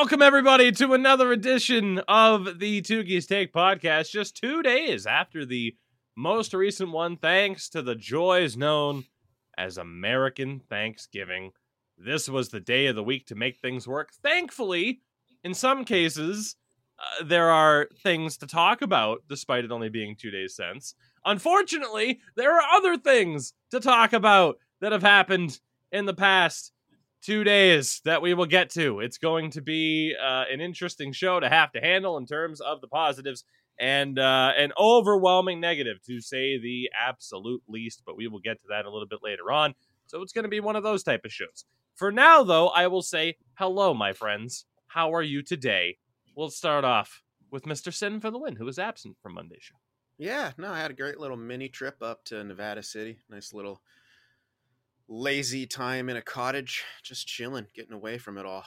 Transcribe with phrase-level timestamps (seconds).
[0.00, 4.12] Welcome, everybody, to another edition of the Two Geese Take podcast.
[4.12, 5.74] Just two days after the
[6.16, 9.06] most recent one, thanks to the joys known
[9.58, 11.50] as American Thanksgiving.
[11.98, 14.10] This was the day of the week to make things work.
[14.22, 15.00] Thankfully,
[15.42, 16.54] in some cases,
[17.00, 20.94] uh, there are things to talk about, despite it only being two days since.
[21.24, 25.58] Unfortunately, there are other things to talk about that have happened
[25.90, 26.70] in the past
[27.22, 29.00] two days that we will get to.
[29.00, 32.80] It's going to be uh, an interesting show to have to handle in terms of
[32.80, 33.44] the positives
[33.80, 38.02] and uh, an overwhelming negative, to say the absolute least.
[38.04, 39.74] But we will get to that a little bit later on.
[40.06, 41.64] So it's going to be one of those type of shows.
[41.94, 44.64] For now, though, I will say hello, my friends.
[44.86, 45.98] How are you today?
[46.34, 47.92] We'll start off with Mr.
[47.92, 49.74] Sin for the win, who was absent from Monday's show.
[50.18, 53.18] Yeah, no, I had a great little mini trip up to Nevada City.
[53.30, 53.80] Nice little
[55.08, 58.64] lazy time in a cottage, just chilling, getting away from it all.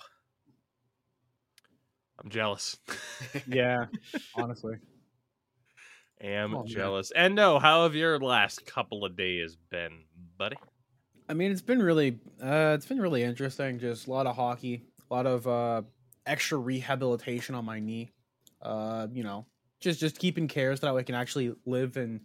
[2.24, 2.78] I'm jealous.
[3.48, 3.86] yeah,
[4.36, 4.76] honestly.
[6.22, 6.68] Am Oh, man.
[6.68, 7.12] jealous.
[7.12, 10.04] And no, how have your last couple of days been,
[10.38, 10.58] buddy?
[11.28, 13.80] I mean, it's been really, uh, it's been really interesting.
[13.80, 15.82] Just a lot of hockey, a lot of uh,
[16.26, 18.12] extra rehabilitation on my knee.
[18.62, 19.48] Uh, you know,
[19.80, 22.22] just just keeping care so that I can actually live and,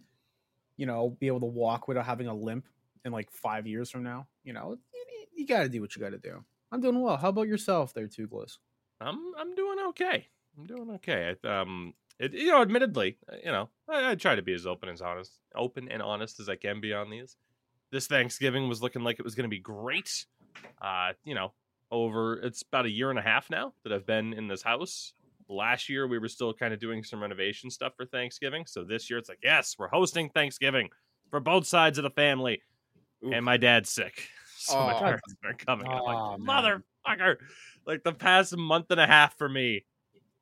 [0.75, 2.67] you know, be able to walk without having a limp
[3.07, 4.27] in like five years from now.
[4.43, 6.43] You know, you, you got to do what you got to do.
[6.71, 7.17] I'm doing well.
[7.17, 8.59] How about yourself, there, Toothless?
[9.01, 10.27] I'm I'm doing okay.
[10.57, 11.35] I'm doing okay.
[11.43, 14.65] I, um, it, you know, admittedly, uh, you know, I, I try to be as
[14.65, 17.37] open as honest, open and honest as I can be on these.
[17.91, 20.25] This Thanksgiving was looking like it was going to be great.
[20.81, 21.53] Uh, you know,
[21.91, 25.13] over it's about a year and a half now that I've been in this house.
[25.47, 29.09] Last year we were still kind of doing some renovation stuff for Thanksgiving, so this
[29.09, 30.89] year it's like, yes, we're hosting Thanksgiving
[31.29, 32.61] for both sides of the family.
[33.25, 33.33] Oof.
[33.33, 34.99] And my dad's sick, so my Aw.
[34.99, 35.87] parents are coming.
[35.87, 36.81] I'm Aw, like, man.
[37.07, 37.35] motherfucker!
[37.85, 39.85] Like the past month and a half for me,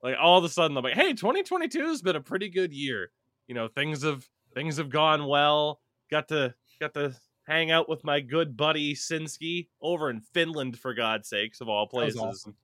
[0.04, 3.12] like all of a sudden I'm like, hey, 2022 has been a pretty good year.
[3.48, 5.80] You know, things have things have gone well.
[6.12, 7.14] Got to got to
[7.48, 11.88] hang out with my good buddy Sinsky over in Finland for God's sakes of all
[11.88, 12.20] places.
[12.20, 12.56] awesome.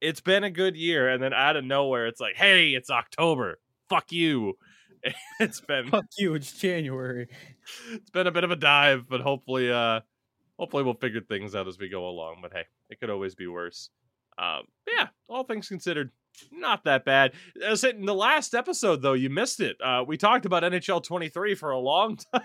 [0.00, 3.58] It's been a good year, and then out of nowhere, it's like, hey, it's October.
[3.88, 4.54] Fuck you.
[5.40, 6.34] It's been Fuck you!
[6.34, 7.28] It's January.
[7.92, 10.00] it's been a bit of a dive, but hopefully, uh,
[10.58, 12.38] hopefully we'll figure things out as we go along.
[12.42, 13.90] But hey, it could always be worse.
[14.38, 16.10] Um, yeah, all things considered,
[16.50, 17.32] not that bad.
[17.64, 19.76] As in the last episode, though, you missed it.
[19.82, 22.42] Uh, we talked about NHL 23 for a long time.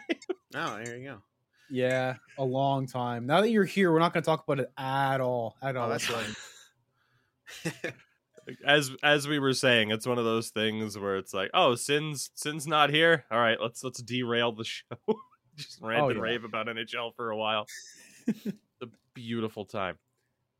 [0.55, 1.21] Oh, there you go.
[1.69, 3.25] Yeah, a long time.
[3.25, 5.55] Now that you're here, we're not going to talk about it at all.
[5.61, 5.87] At all.
[5.87, 7.93] Oh, that's right.
[8.65, 12.29] as as we were saying, it's one of those things where it's like, oh, Sin's
[12.35, 13.25] Sin's not here.
[13.31, 14.83] All right, let's let's derail the show.
[15.55, 16.21] Just rant Oh, and yeah.
[16.23, 17.65] rave about NHL for a while.
[18.27, 19.97] the beautiful time.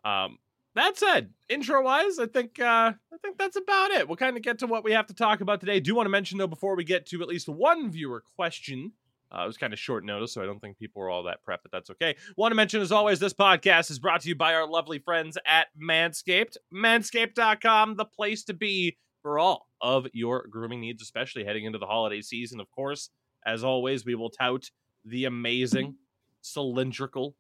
[0.04, 0.38] Um,
[0.76, 4.08] that said, intro wise, I think uh, I think that's about it.
[4.08, 5.80] We'll kind of get to what we have to talk about today.
[5.80, 8.94] Do want to mention though before we get to at least one viewer question.
[9.32, 11.40] Uh, it was kind of short notice, so I don't think people were all that
[11.46, 12.16] prepped, but that's okay.
[12.38, 15.38] Want to mention, as always, this podcast is brought to you by our lovely friends
[15.46, 16.58] at Manscaped.
[16.74, 21.88] Manscaped.com, the place to be for all of your grooming needs, especially heading into the
[21.88, 22.60] holiday season.
[22.60, 23.10] Of course,
[23.46, 24.70] as always, we will tout
[25.04, 25.96] the amazing
[26.42, 27.36] cylindrical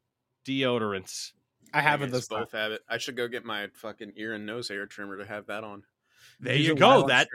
[0.47, 1.31] deodorants.
[1.73, 2.41] I have it this time.
[2.41, 2.81] both have it.
[2.90, 5.84] I should go get my fucking ear and nose hair trimmer to have that on.
[6.40, 7.07] There Use you go.
[7.07, 7.28] That.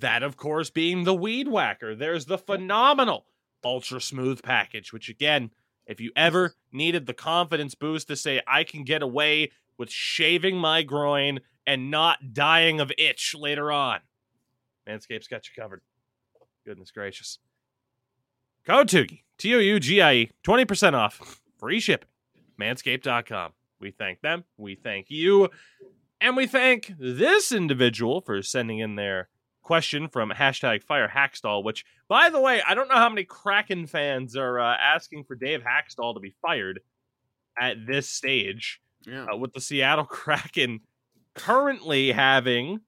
[0.00, 1.94] That, of course, being the Weed Whacker.
[1.94, 3.26] There's the phenomenal
[3.64, 5.50] Ultra Smooth package, which, again,
[5.86, 10.56] if you ever needed the confidence boost to say, I can get away with shaving
[10.56, 14.00] my groin and not dying of itch later on,
[14.88, 15.82] Manscaped's got you covered.
[16.64, 17.38] Goodness gracious.
[18.66, 22.08] Code Tougie, T O U G I E, 20% off, free shipping.
[22.58, 23.52] Manscaped.com.
[23.80, 24.44] We thank them.
[24.56, 25.50] We thank you.
[26.20, 29.28] And we thank this individual for sending in their
[29.64, 33.86] question from hashtag fire Hakstol which by the way i don't know how many kraken
[33.86, 36.80] fans are uh, asking for dave Hakstol to be fired
[37.58, 39.24] at this stage Yeah.
[39.32, 40.80] uh, with the seattle kraken
[41.34, 42.80] currently having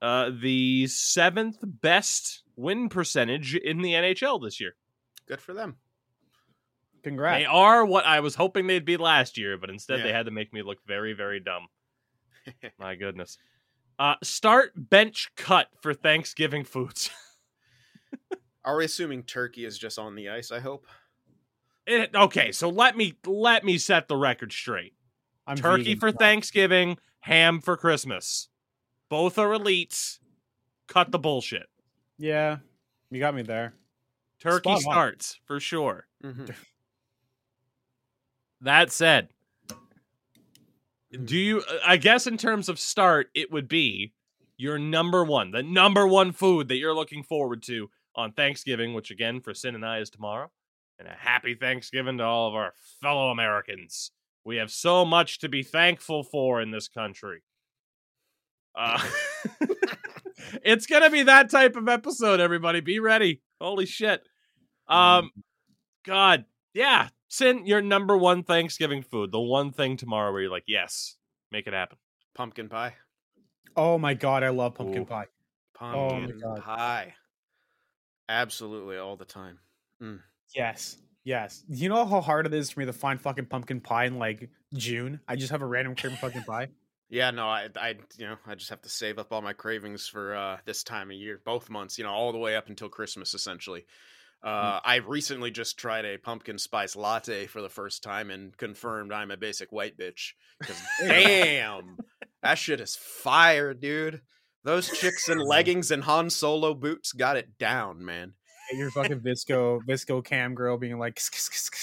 [0.00, 4.74] uh, the seventh best win percentage in the nhl this year
[5.28, 5.76] Good for them.
[7.04, 7.40] Congrats.
[7.40, 10.32] they are what i was hoping they'd be last year but instead they had to
[10.32, 11.66] make me look very very dumb
[12.78, 13.38] my goodness
[14.02, 17.08] uh, start bench cut for thanksgiving foods
[18.64, 20.52] Are we assuming turkey is just on the ice?
[20.52, 20.86] I hope.
[21.86, 24.94] It, okay, so let me let me set the record straight.
[25.46, 25.98] I'm Turkey vegan.
[25.98, 28.48] for Thanksgiving, ham for Christmas.
[29.08, 30.18] Both are elites.
[30.86, 31.66] Cut the bullshit.
[32.18, 32.58] Yeah,
[33.10, 33.74] you got me there.
[34.38, 34.80] Turkey Spot on.
[34.80, 36.06] starts for sure.
[36.24, 36.54] Mhm.
[38.60, 39.30] That said,
[41.24, 41.62] do you?
[41.84, 44.12] I guess in terms of start, it would be
[44.56, 49.10] your number one, the number one food that you're looking forward to on Thanksgiving, which
[49.10, 50.50] again for Sin and I is tomorrow.
[50.98, 54.12] And a happy Thanksgiving to all of our fellow Americans.
[54.44, 57.42] We have so much to be thankful for in this country.
[58.74, 59.02] Uh,
[60.64, 62.80] it's gonna be that type of episode, everybody.
[62.80, 63.42] Be ready.
[63.60, 64.22] Holy shit.
[64.88, 65.30] Um,
[66.04, 66.44] God,
[66.74, 67.08] yeah.
[67.32, 69.32] Sin your number one Thanksgiving food.
[69.32, 71.16] The one thing tomorrow where you're like, yes,
[71.50, 71.96] make it happen.
[72.34, 72.92] Pumpkin pie.
[73.74, 75.06] Oh my god, I love pumpkin Ooh.
[75.06, 75.28] pie.
[75.72, 76.60] Pumpkin God.
[76.60, 77.14] pie.
[78.28, 79.60] Absolutely all the time.
[80.02, 80.20] Mm.
[80.54, 80.98] Yes.
[81.24, 81.64] Yes.
[81.68, 84.50] You know how hard it is for me to find fucking pumpkin pie in like
[84.74, 85.18] June?
[85.26, 86.68] I just have a random cream pumpkin pie.
[87.08, 90.06] Yeah, no, I, I, you know, I just have to save up all my cravings
[90.06, 92.90] for uh, this time of year, both months, you know, all the way up until
[92.90, 93.86] Christmas, essentially.
[94.42, 99.12] Uh, I recently just tried a pumpkin spice latte for the first time and confirmed
[99.12, 100.32] I'm a basic white bitch.
[101.00, 101.96] damn,
[102.42, 104.20] that shit is fire, dude.
[104.64, 108.34] Those chicks in leggings and Han Solo boots got it down, man.
[108.70, 111.20] Get your fucking VSCO VSCO cam girl being like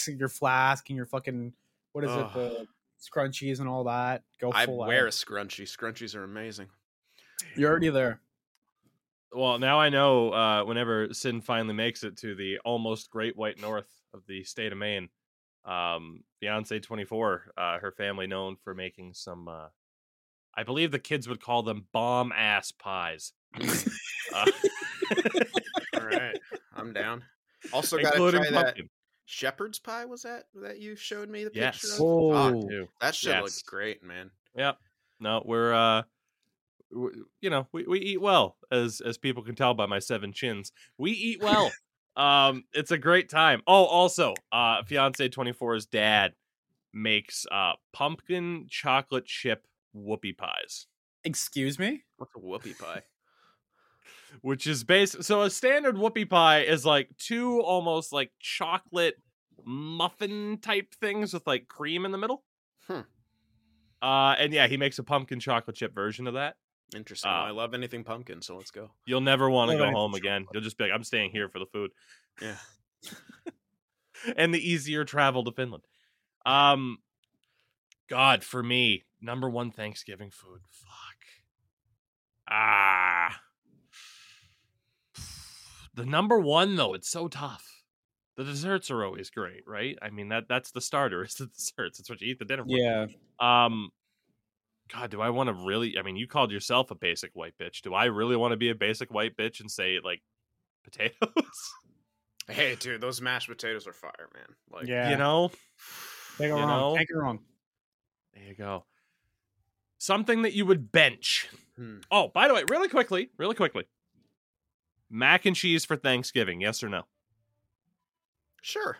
[0.07, 1.53] your flask and your fucking
[1.93, 2.67] what is it the
[2.99, 4.23] scrunchies and all that.
[4.39, 5.63] Go I wear a scrunchie.
[5.63, 6.67] Scrunchies are amazing.
[7.55, 8.19] You're already there.
[9.31, 13.59] Well, now I know uh, whenever Sin finally makes it to the almost Great White
[13.61, 15.09] North of the state of Maine,
[15.65, 19.67] um, fiance 24, uh, her family known for making some, uh,
[20.55, 23.33] I believe the kids would call them bomb ass pies.
[24.33, 24.45] uh,
[25.99, 26.35] All right,
[26.75, 27.23] I'm down.
[27.71, 28.89] Also, got to including try that pumpkin.
[29.25, 30.05] shepherd's pie.
[30.05, 31.81] Was that that you showed me the Yes.
[31.81, 32.01] picture of?
[32.01, 32.61] Oh.
[32.61, 33.41] Fuck, that shit Yes.
[33.43, 34.31] looks great, man.
[34.55, 34.77] Yep.
[35.19, 36.07] No, we're uh w-
[36.91, 40.71] you know, we, we eat well as as people can tell by my seven chins.
[40.97, 41.71] We eat well.
[42.15, 43.61] um it's a great time.
[43.67, 46.33] Oh, also, uh fiance 24's dad
[46.93, 50.87] makes uh pumpkin chocolate chip whoopie pies,
[51.23, 52.03] Excuse me?
[52.17, 53.03] What's a whoopie pie?
[54.41, 59.15] which is based so a standard whoopie pie is like two almost like chocolate
[59.65, 62.43] muffin type things with like cream in the middle.
[62.87, 63.01] Hmm.
[64.01, 66.55] Uh and yeah, he makes a pumpkin chocolate chip version of that.
[66.95, 67.29] Interesting.
[67.31, 68.89] Uh, I love anything pumpkin, so let's go.
[69.05, 70.21] You'll never want to go home chocolate.
[70.23, 70.45] again.
[70.53, 71.91] You'll just be like, I'm staying here for the food
[72.41, 72.55] Yeah.
[74.37, 75.83] and the easier travel to Finland.
[76.45, 76.97] Um,
[78.09, 80.61] God, for me, number one Thanksgiving food.
[80.69, 81.17] Fuck.
[82.49, 83.41] Ah.
[85.95, 87.83] The number one though, it's so tough.
[88.37, 89.97] The desserts are always great, right?
[90.01, 91.23] I mean that that's the starter.
[91.25, 91.99] It's the desserts.
[91.99, 92.69] It's what you eat the dinner for.
[92.69, 93.07] Yeah.
[93.39, 93.89] Um,
[94.93, 95.97] God, do I want to really?
[95.99, 97.81] I mean, you called yourself a basic white bitch.
[97.81, 100.21] Do I really want to be a basic white bitch and say like
[100.83, 101.13] potatoes?
[102.47, 104.47] Hey, dude, those mashed potatoes are fire, man.
[104.71, 105.11] Like, Yeah.
[105.11, 105.49] You know,
[106.39, 106.67] Can't go you wrong.
[106.67, 106.95] know?
[106.95, 107.39] Can't wrong.
[108.33, 108.85] there you go.
[109.99, 111.47] Something that you would bench.
[111.75, 111.97] hmm.
[112.09, 113.83] Oh, by the way, really quickly, really quickly,
[115.11, 116.61] mac and cheese for Thanksgiving.
[116.61, 117.03] Yes or no?
[118.61, 118.97] sure.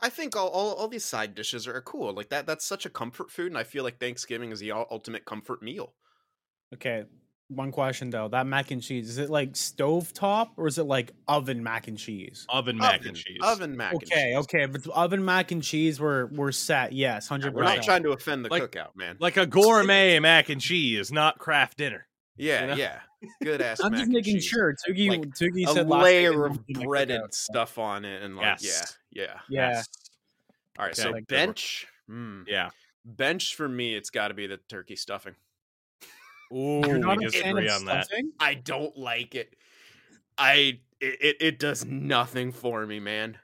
[0.00, 2.12] I think all, all all these side dishes are cool.
[2.12, 2.46] Like that.
[2.46, 5.94] That's such a comfort food, and I feel like Thanksgiving is the ultimate comfort meal.
[6.74, 7.04] Okay.
[7.48, 8.26] One question though.
[8.26, 11.96] That mac and cheese, is it like stovetop or is it like oven mac and
[11.96, 12.44] cheese?
[12.48, 13.38] Oven mac oven, and cheese.
[13.40, 13.92] Oven mac.
[13.92, 14.36] and Okay, cheese.
[14.38, 14.66] okay.
[14.66, 18.10] But the oven mac and cheese were were set, yes, hundred We're not trying to
[18.10, 19.16] offend the Like- cookout, man.
[19.20, 22.05] like a gourmet mac and cheese, not Kraft Dinner.
[22.36, 22.74] Yeah, you know?
[22.74, 23.00] yeah.
[23.42, 23.80] Good ass.
[23.84, 24.44] I'm just making cheese.
[24.46, 24.74] sure.
[24.86, 28.22] Tougie, Like, Tougie a said last layer of don't do my breaded stuff on it,
[28.22, 28.96] and like, Yes.
[29.10, 29.38] yeah, yeah.
[29.48, 29.70] Yeah.
[29.70, 29.88] Yes.
[30.78, 31.02] All right, Okay.
[31.20, 31.86] so bench.
[32.08, 32.42] Hmm.
[32.46, 32.70] Yeah.
[33.04, 35.34] Bench for me, it's got to be the turkey stuffing.
[36.52, 38.06] Ooh, You're not we disagree on that.
[38.06, 38.30] stuffing?
[38.38, 39.54] I don't like it.
[40.38, 43.38] I it, it does nothing for me, man.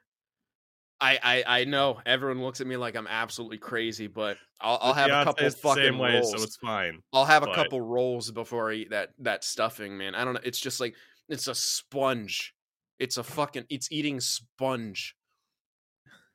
[1.03, 4.89] I, I I know everyone looks at me like I'm absolutely crazy, but I'll, I'll
[4.91, 6.31] With have a couple it's the fucking same way, rolls.
[6.31, 7.03] so it's fine.
[7.13, 10.15] I'll have a couple rolls before I eat that that stuffing, man.
[10.15, 10.41] I don't know.
[10.45, 10.95] It's just like
[11.29, 12.55] it's a sponge.
[13.01, 13.65] It's a fucking.
[13.69, 15.17] It's eating sponge.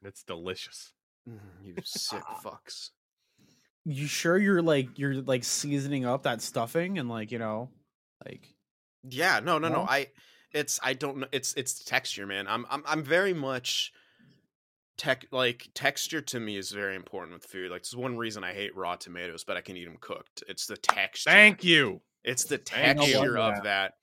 [0.03, 0.91] It's delicious.
[1.27, 2.89] Mm, you sick fucks.
[3.85, 7.69] You sure you're like you're like seasoning up that stuffing and like you know,
[8.25, 8.49] like
[9.09, 9.75] Yeah, no, no, no.
[9.75, 9.87] No?
[9.87, 10.07] I
[10.51, 11.27] it's I don't know.
[11.31, 12.47] It's it's texture, man.
[12.49, 13.93] I'm I'm I'm very much
[14.97, 17.71] tech like texture to me is very important with food.
[17.71, 20.43] Like it's one reason I hate raw tomatoes, but I can eat them cooked.
[20.47, 21.29] It's the texture.
[21.29, 22.01] Thank you.
[22.23, 23.93] It's the texture No wonder of that.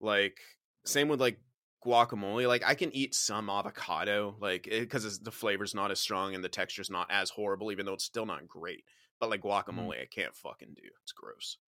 [0.00, 0.38] Like
[0.84, 1.38] same with like
[1.84, 2.46] guacamole.
[2.46, 6.48] Like I can eat some avocado, like because the flavor's not as strong and the
[6.48, 8.84] texture's not as horrible, even though it's still not great.
[9.20, 9.70] But like mm-hmm.
[9.70, 10.88] guacamole, I can't fucking do.
[11.02, 11.58] It's gross.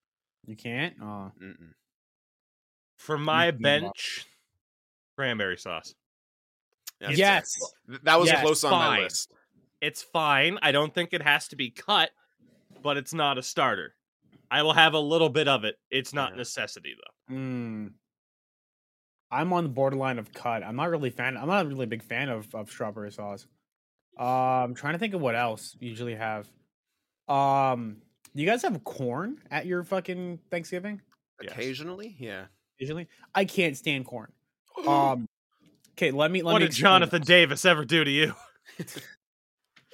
[0.47, 0.95] you can't.
[1.01, 1.73] Oh, Mm-mm.
[2.97, 3.83] For my can eat a lot.
[3.83, 4.27] bench,
[5.17, 5.95] cranberry sauce.
[7.01, 7.55] That's- yes.
[7.89, 9.31] Th- That was Yes, close on my list.
[9.81, 10.59] It's fine.
[10.63, 12.11] I don't think it has to be cut,
[12.83, 13.95] but it's not a starter.
[14.51, 15.77] I will have a little bit of it.
[15.91, 16.37] It's not Yeah.
[16.39, 16.95] necessity
[17.29, 17.35] though.
[17.35, 17.93] Mm.
[19.31, 20.63] I'm on the borderline of cut.
[20.63, 21.37] I'm not really fan.
[21.37, 23.47] I'm not really a big fan of, of strawberry sauce.
[24.19, 26.49] Uh, I'm trying to think of what else you usually have.
[27.29, 28.01] Um,
[28.35, 31.03] do you guys have corn at your fucking Thanksgiving?
[31.43, 31.53] Yes.
[31.53, 32.47] Occasionally, yeah.
[32.79, 34.33] Usually, I can't stand corn.
[34.87, 35.27] Um,
[35.97, 38.35] okay, let me let what me did explain Jonathan Davis ever do to you?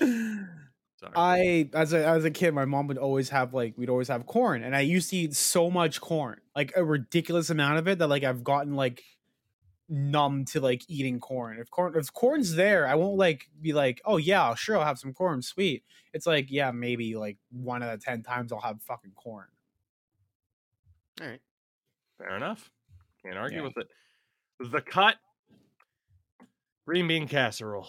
[0.01, 1.13] Sorry.
[1.17, 4.27] I as a as a kid, my mom would always have like we'd always have
[4.27, 7.99] corn, and I used to eat so much corn, like a ridiculous amount of it
[7.99, 9.03] that like I've gotten like
[9.89, 11.59] numb to like eating corn.
[11.59, 14.99] If corn if corn's there, I won't like be like, oh yeah, sure, I'll have
[14.99, 15.83] some corn, sweet.
[16.13, 19.49] It's like yeah, maybe like one out of ten times I'll have fucking corn.
[21.21, 21.41] All right.
[22.19, 22.71] Fair enough.
[23.25, 23.65] Can't argue Yeah.
[23.65, 23.89] with it.
[24.71, 25.17] The cut
[26.93, 27.89] green bean casserole.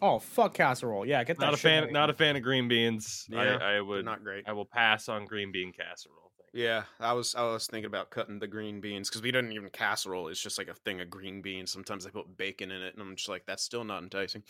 [0.00, 1.44] Oh fuck casserole, yeah, get that.
[1.44, 1.92] Not a shit fan.
[1.92, 3.26] Not a fan of green beans.
[3.28, 4.02] Yeah, I, I would.
[4.02, 4.44] not great.
[4.48, 6.32] I will pass on green bean casserole.
[6.54, 9.68] Yeah, I was I was thinking about cutting the green beans because we didn't even
[9.68, 10.28] casserole.
[10.28, 11.70] It's just like a thing of green beans.
[11.70, 14.42] Sometimes they put bacon in it, and I'm just like, that's still not enticing.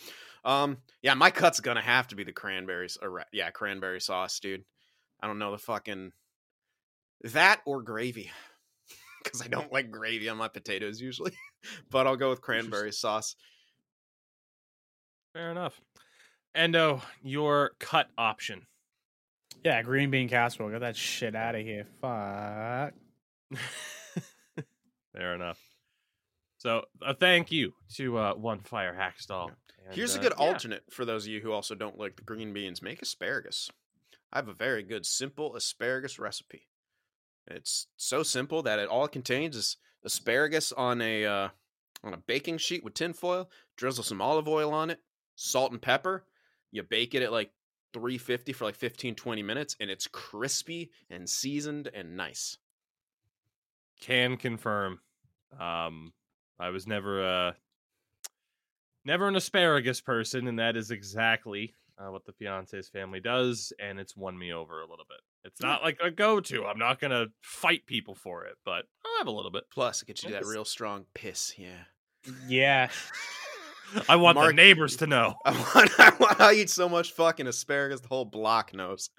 [0.45, 2.97] Um, yeah, my cut's gonna have to be the cranberries.
[3.01, 4.63] Or ra- yeah, cranberry sauce, dude.
[5.19, 6.13] I don't know the fucking
[7.23, 8.31] that or gravy
[9.27, 11.33] because I don't like gravy on my potatoes usually,
[11.91, 13.35] but I'll go with cranberry sauce.
[15.33, 15.79] Fair enough.
[16.55, 18.65] Endo, your cut option.
[19.63, 20.71] Yeah, green bean casserole.
[20.71, 21.85] Get that shit out of here.
[22.01, 22.93] Fuck.
[25.13, 25.59] Fair enough.
[26.57, 29.51] So, a thank you to uh, One Fire Hakstol.
[29.85, 30.45] And, Here's a uh, good yeah.
[30.45, 32.81] alternate for those of you who also don't like the green beans.
[32.81, 33.69] Make asparagus.
[34.33, 36.63] I have a very good simple asparagus recipe.
[37.47, 41.49] It's so simple that it all it contains is asparagus on a uh,
[42.03, 43.49] on a baking sheet with tinfoil.
[43.75, 44.99] Drizzle some olive oil on it,
[45.35, 46.25] salt and pepper.
[46.71, 47.51] You bake it at like
[47.93, 52.57] 350 for like 15 20 minutes and it's crispy and seasoned and nice.
[54.01, 54.99] Can confirm.
[55.59, 56.13] Um,
[56.59, 57.55] I was never a
[59.05, 63.99] never an asparagus person, and that is exactly uh, what the fiance's family does, and
[63.99, 65.21] it's won me over a little bit.
[65.47, 66.65] It's not like a go-to.
[66.65, 69.63] I'm not gonna fight people for it, but I'll have a little bit.
[69.71, 71.53] Plus, it gets you that real strong piss.
[71.57, 71.85] Yeah.
[72.47, 72.89] Yeah.
[74.09, 75.35] I want the neighbors to know.
[75.45, 79.09] I want, I want I eat so much fucking asparagus the whole block knows.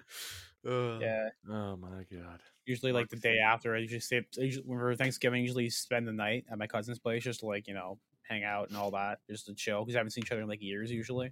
[0.65, 1.01] Ugh.
[1.01, 1.29] Yeah.
[1.49, 2.41] Oh my god.
[2.65, 4.21] Usually, like the day after, I usually stay.
[4.39, 7.47] I usually, for Thanksgiving, I usually spend the night at my cousin's place just to
[7.47, 10.23] like you know hang out and all that, just to chill because I haven't seen
[10.23, 11.31] each other in like years usually.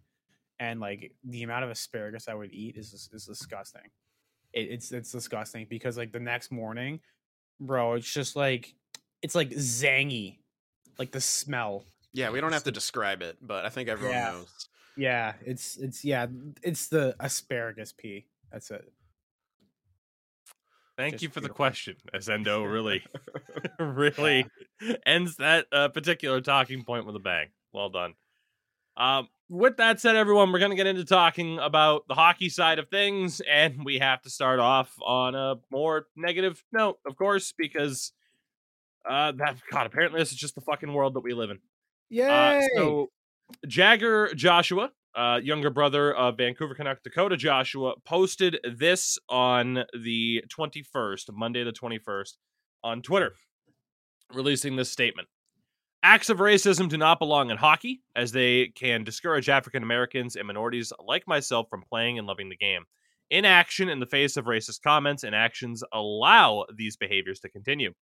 [0.60, 3.84] And like the amount of asparagus I would eat is is disgusting.
[4.58, 7.00] It, it's it's disgusting because like the next morning,
[7.60, 8.74] bro, it's just like
[9.22, 10.40] it's like zangy,
[10.98, 11.86] like the smell.
[12.14, 14.32] Yeah, we don't have to describe it, but I think everyone Yeah.
[14.32, 14.70] knows.
[14.96, 16.26] Yeah, it's it's yeah,
[16.64, 18.26] it's the asparagus pea.
[18.52, 18.92] That's it.
[20.98, 23.04] Thank Just you for the question, as Endo really,
[23.80, 24.48] really
[25.06, 27.50] ends that uh, particular talking point with a bang.
[27.72, 28.16] Well done.
[28.96, 32.80] Um, with that said, everyone, we're going to get into talking about the hockey side
[32.80, 37.54] of things, and we have to start off on a more negative note, of course,
[37.58, 38.12] because
[39.10, 41.60] uh, that God, apparently this is just the fucking world that we live in.
[42.60, 43.08] Uh, so
[43.68, 51.30] Jagger Joshua, uh, younger brother of Vancouver Canuck Dakota Joshua, posted this on the 21st,
[51.34, 52.34] Monday the 21st,
[52.84, 53.34] on Twitter,
[54.34, 55.30] releasing this statement.
[56.04, 60.48] Acts of racism do not belong in hockey, as they can discourage African Americans and
[60.48, 62.84] minorities like myself from playing and loving the game.
[63.30, 67.94] Inaction in the face of racist comments and actions allow these behaviors to continue.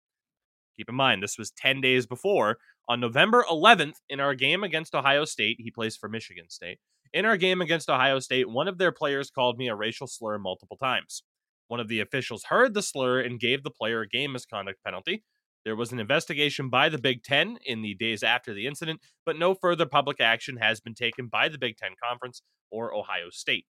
[0.77, 4.93] Keep in mind, this was 10 days before on November 11th, in our game against
[4.93, 6.77] Ohio State, he plays for Michigan State.
[7.13, 10.37] In our game against Ohio State, one of their players called me a racial slur
[10.37, 11.23] multiple times.
[11.67, 15.23] One of the officials heard the slur and gave the player a game misconduct penalty.
[15.65, 19.37] There was an investigation by the Big Ten in the days after the incident, but
[19.37, 23.65] no further public action has been taken by the Big Ten Conference or Ohio State.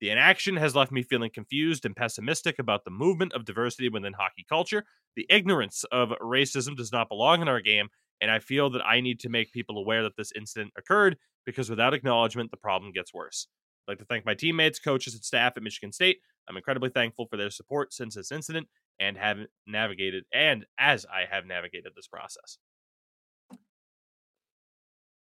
[0.00, 4.12] The inaction has left me feeling confused and pessimistic about the movement of diversity within
[4.12, 4.84] hockey culture.
[5.16, 7.88] The ignorance of racism does not belong in our game,
[8.20, 11.68] and I feel that I need to make people aware that this incident occurred because
[11.68, 13.48] without acknowledgement, the problem gets worse.
[13.86, 16.18] I'd like to thank my teammates, coaches, and staff at Michigan State.
[16.48, 18.68] I'm incredibly thankful for their support since this incident
[19.00, 22.58] and have navigated, and as I have navigated this process.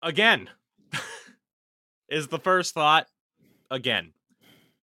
[0.02, 0.50] Again,
[2.09, 3.06] is the first thought.
[3.71, 4.12] Again,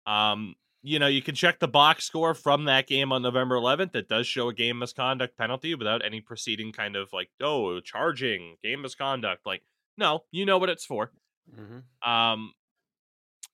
[0.08, 3.96] um, you know, you can check the box score from that game on November 11th.
[3.96, 8.58] It does show a game misconduct penalty without any preceding kind of like, oh, charging,
[8.62, 9.46] game misconduct.
[9.46, 9.64] Like,
[9.98, 11.12] no, you know what it's for.
[11.58, 12.10] Mm-hmm.
[12.10, 12.54] Um,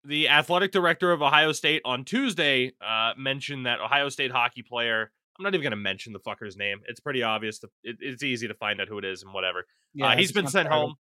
[0.06, 5.12] the athletic director of Ohio State on Tuesday uh, mentioned that Ohio State hockey player.
[5.38, 6.82] I'm not even going to mention the fucker's name.
[6.88, 7.60] It's pretty obvious.
[7.60, 9.66] To, it, it's easy to find out who it is and whatever.
[10.02, 10.96] uh, he's been sent home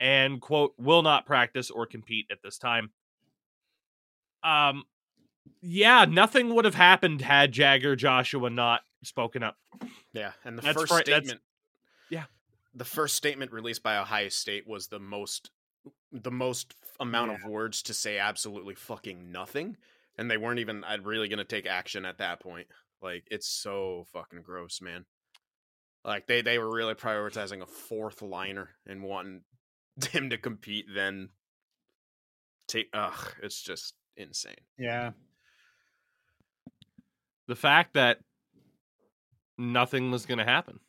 [0.00, 2.90] and quote will not practice or compete at this time.
[4.42, 4.84] Um,
[5.60, 9.56] yeah, nothing would have happened had Jagger Joshua not spoken up.
[10.12, 11.40] Yeah, and the That's first that's- statement.
[12.08, 12.24] yeah.
[12.74, 15.50] the first statement released by Ohio State was the most,
[16.12, 19.76] the most amount of words to say absolutely fucking nothing,
[20.18, 22.66] and they weren't even uh, really going to take action at that point.
[23.02, 25.04] Like it's so fucking gross, man.
[26.04, 29.42] Like they they were really prioritizing a fourth liner and wanting
[30.10, 30.86] him to compete.
[30.94, 31.30] Then
[32.68, 34.54] take ugh, it's just insane.
[34.78, 35.12] Yeah.
[37.48, 38.20] The fact that
[39.58, 40.80] nothing was going to happen.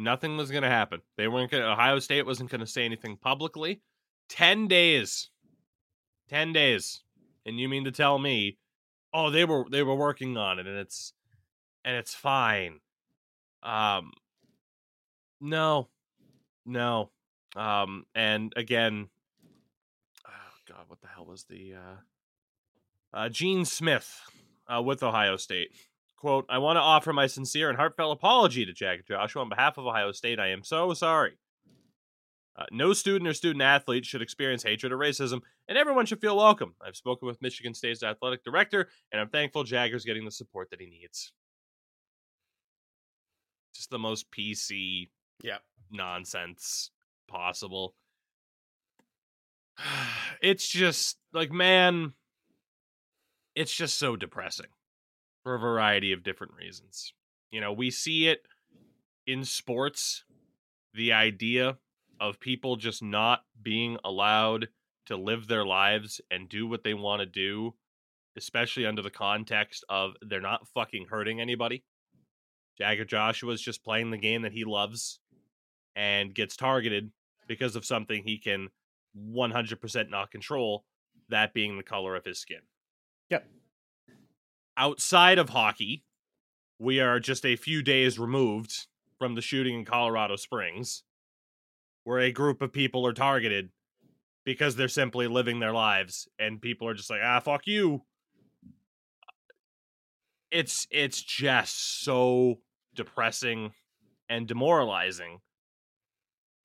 [0.00, 1.02] Nothing was going to happen.
[1.18, 3.82] They weren't going Ohio State wasn't going to say anything publicly.
[4.30, 5.28] 10 days.
[6.30, 7.02] 10 days.
[7.44, 8.56] And you mean to tell me,
[9.12, 11.12] oh, they were they were working on it and it's
[11.84, 12.80] and it's fine.
[13.62, 14.12] Um
[15.38, 15.88] no.
[16.64, 17.10] No.
[17.54, 19.08] Um and again
[20.26, 24.20] oh god, what the hell was the uh uh Gene Smith
[24.66, 25.72] uh with Ohio State
[26.20, 29.78] quote, I want to offer my sincere and heartfelt apology to Jack Joshua on behalf
[29.78, 30.38] of Ohio State.
[30.38, 31.38] I am so sorry.
[32.56, 36.36] Uh, no student or student athlete should experience hatred or racism, and everyone should feel
[36.36, 36.74] welcome.
[36.84, 40.80] I've spoken with Michigan State's athletic director, and I'm thankful Jagger's getting the support that
[40.80, 41.32] he needs.
[43.74, 45.08] Just the most PC
[45.42, 45.58] Yeah.
[45.90, 46.90] nonsense
[47.28, 47.94] possible.
[50.42, 52.14] It's just like, man,
[53.54, 54.68] it's just so depressing
[55.42, 57.12] for a variety of different reasons.
[57.50, 58.42] You know, we see it
[59.26, 60.24] in sports
[60.94, 61.78] the idea
[62.20, 64.68] of people just not being allowed
[65.06, 67.74] to live their lives and do what they want to do,
[68.36, 71.84] especially under the context of they're not fucking hurting anybody.
[72.78, 75.20] Jagger Joshua is just playing the game that he loves
[75.96, 77.10] and gets targeted
[77.46, 78.68] because of something he can
[79.18, 80.84] 100% not control,
[81.28, 82.60] that being the color of his skin.
[83.30, 83.46] Yep.
[84.76, 86.04] Outside of hockey,
[86.78, 88.86] we are just a few days removed
[89.18, 91.02] from the shooting in Colorado Springs,
[92.04, 93.70] where a group of people are targeted
[94.44, 98.02] because they're simply living their lives, and people are just like, ah, fuck you.
[100.50, 102.60] It's it's just so
[102.94, 103.72] depressing
[104.28, 105.40] and demoralizing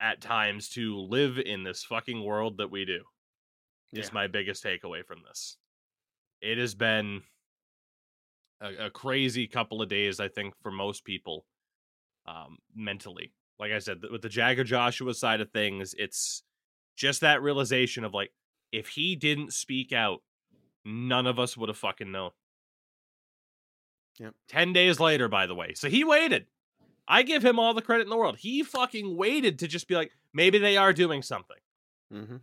[0.00, 3.02] at times to live in this fucking world that we do.
[3.92, 5.56] Is my biggest takeaway from this.
[6.42, 7.22] It has been
[8.60, 11.44] a, a crazy couple of days, I think, for most people,
[12.26, 13.32] um, mentally.
[13.58, 16.42] Like I said, with the Jagger Joshua side of things, it's
[16.96, 18.32] just that realization of like,
[18.72, 20.22] if he didn't speak out,
[20.84, 22.30] none of us would have fucking known.
[24.18, 24.34] Yep.
[24.48, 25.74] 10 days later, by the way.
[25.74, 26.46] So he waited.
[27.08, 28.38] I give him all the credit in the world.
[28.38, 31.56] He fucking waited to just be like, maybe they are doing something.
[32.12, 32.36] Mm-hmm.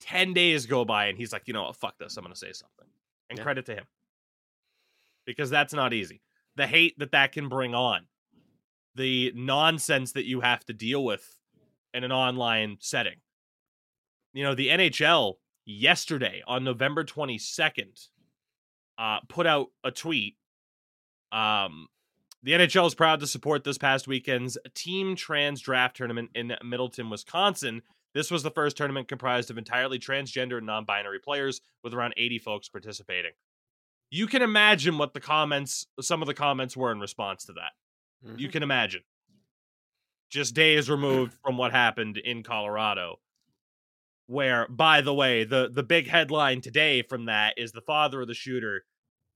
[0.00, 2.16] 10 days go by and he's like, you know what, fuck this.
[2.16, 2.86] I'm going to say something.
[3.28, 3.42] And Yeah.
[3.42, 3.84] credit to him.
[5.26, 6.22] Because that's not easy.
[6.56, 8.06] The hate that that can bring on,
[8.94, 11.38] the nonsense that you have to deal with
[11.94, 13.16] in an online setting.
[14.32, 15.34] You know, the NHL
[15.66, 18.08] yesterday on November 22nd
[18.98, 20.36] uh, put out a tweet.
[21.32, 21.88] Um,
[22.42, 27.10] the NHL is proud to support this past weekend's Team Trans Draft Tournament in Middleton,
[27.10, 27.82] Wisconsin.
[28.14, 32.14] This was the first tournament comprised of entirely transgender and non binary players, with around
[32.16, 33.32] 80 folks participating.
[34.10, 37.72] You can imagine what the comments, some of the comments were in response to that.
[38.22, 38.52] You Mm-hmm.
[38.52, 39.02] can imagine.
[40.28, 43.18] Just days removed from what happened in Colorado.
[44.26, 48.28] Where, by the way, the the big headline today from that is the father of
[48.28, 48.84] the shooter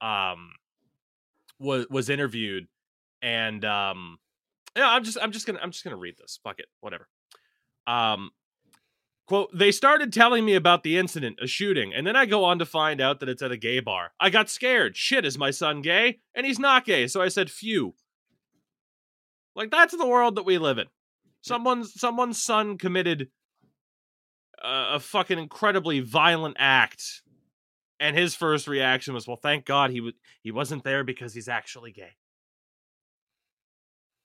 [0.01, 0.51] um
[1.59, 2.67] was was interviewed
[3.21, 4.19] and um
[4.75, 6.39] yeah, I'm just I'm just gonna I'm just gonna read this.
[6.43, 6.67] Fuck it.
[6.79, 7.07] Whatever.
[7.87, 8.31] Um
[9.27, 12.59] quote, they started telling me about the incident, a shooting, and then I go on
[12.59, 14.11] to find out that it's at a gay bar.
[14.19, 14.95] I got scared.
[14.95, 16.19] Shit, is my son gay?
[16.35, 17.95] And he's not gay, so I said phew.
[19.55, 20.87] Like that's the world that we live in.
[21.41, 23.29] Someone's someone's son committed
[24.63, 27.21] a, a fucking incredibly violent act,
[27.99, 30.11] and his first reaction was, "Well, thank God he
[30.41, 32.11] he wasn't there because he's actually gay."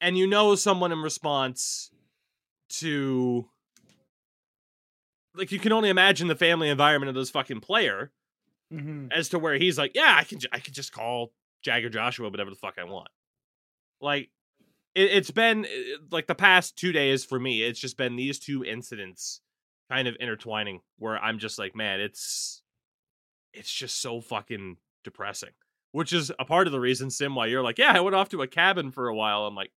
[0.01, 1.91] And you know, someone in response
[2.71, 3.49] to
[5.41, 8.13] like you can only imagine the family environment of this fucking player
[8.73, 9.11] Mm-hmm.
[9.11, 12.31] as to where he's like, yeah, I can, ju- I can just call Jagger Joshua
[12.31, 13.09] whatever the fuck I want.
[14.01, 14.31] Like,
[14.95, 15.67] it, it's been
[16.13, 17.65] like the past two days for me.
[17.65, 19.41] It's just been these two incidents
[19.91, 22.63] kind of intertwining where I'm just like, man, it's
[23.53, 25.51] it's just so fucking depressing.
[25.91, 28.29] Which is a part of the reason, Sim, why you're like, yeah, I went off
[28.29, 29.47] to a cabin for a while.
[29.47, 29.73] I'm like,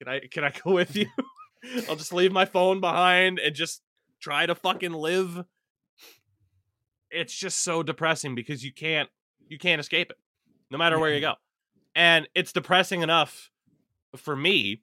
[0.00, 1.08] can I can I go with you?
[1.90, 3.82] I'll just leave my phone behind and just
[4.20, 5.44] try to fucking live.
[7.10, 9.08] It's just so depressing because you can't
[9.48, 10.18] you can't escape it,
[10.70, 11.34] no matter where you go.
[11.94, 13.50] And it's depressing enough
[14.16, 14.82] for me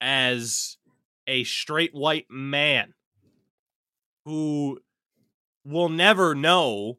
[0.00, 0.78] as
[1.26, 2.94] a straight white man
[4.24, 4.80] who
[5.64, 6.98] will never know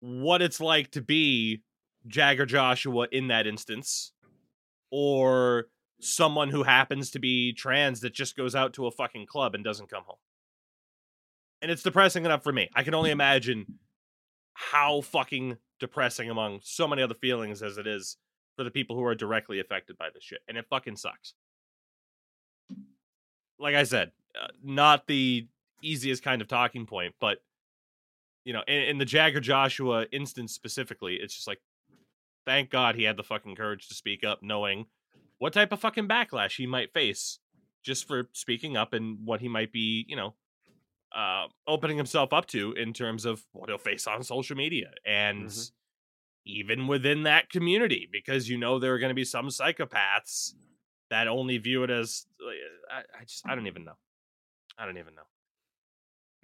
[0.00, 1.62] what it's like to be
[2.06, 4.12] Jagger Joshua in that instance
[4.90, 5.66] or
[6.02, 9.62] someone who happens to be trans that just goes out to a fucking club and
[9.62, 10.18] doesn't come home.
[11.60, 12.68] And it's depressing enough for me.
[12.74, 13.78] I can only imagine
[14.54, 18.16] how fucking depressing among so many other feelings as it is
[18.56, 20.40] for the people who are directly affected by this shit.
[20.48, 21.34] And it fucking sucks.
[23.60, 24.10] Like I said,
[24.40, 25.46] uh, not the
[25.82, 27.38] easiest kind of talking point, but
[28.44, 31.60] you know, in, in the Jagger Joshua instance specifically, it's just like,
[32.44, 34.86] thank God he had the fucking courage to speak up, knowing
[35.42, 37.40] what type of fucking backlash he might face
[37.82, 40.34] just for speaking up and what he might be, you know,
[41.16, 45.46] uh, opening himself up to in terms of what he'll face on social media and
[45.48, 45.72] Mhm.
[46.44, 50.54] even within that community, because you know there are going to be some psychopaths
[51.10, 52.24] that only view it as
[52.88, 53.96] I, I just I don't even know.
[54.78, 55.26] I don't even know.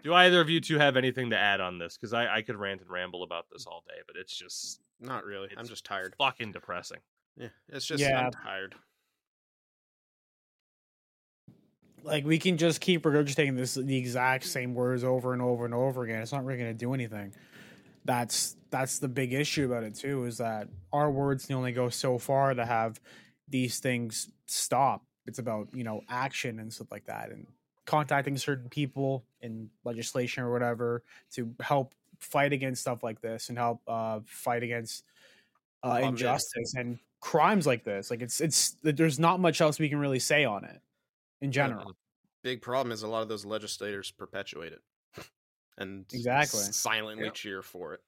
[0.03, 1.97] Do either of you two have anything to add on this?
[1.97, 5.25] Because I, I could rant and ramble about this all day, but it's just Not
[5.25, 5.51] really.
[5.57, 6.15] I'm just tired.
[6.19, 7.01] fucking depressing.
[7.37, 8.27] Yeah, it's just Yeah.
[8.27, 8.75] I'm tired.
[12.09, 15.75] Like we can just keep regurgitating this the exact same words over and over and
[15.75, 16.21] over again.
[16.23, 17.33] It's not really going to do anything.
[18.05, 20.25] That's that's the big issue about it too.
[20.25, 23.01] Is that our words can only go so far to have
[23.49, 25.05] these things stop.
[25.27, 27.47] It's about you know action and stuff like that, and
[27.85, 33.59] contacting certain people in legislation or whatever to help fight against stuff like this and
[33.59, 35.05] help uh, fight against
[35.83, 38.11] uh, injustice and crimes like this.
[38.11, 40.81] Like it's it's there's not much else we can really say on it
[41.41, 41.97] in general.
[42.43, 44.83] Big problem is a lot of those legislators perpetuate it
[45.79, 46.73] and Exactly.
[46.73, 47.33] silently Yep.
[47.33, 48.03] cheer for it.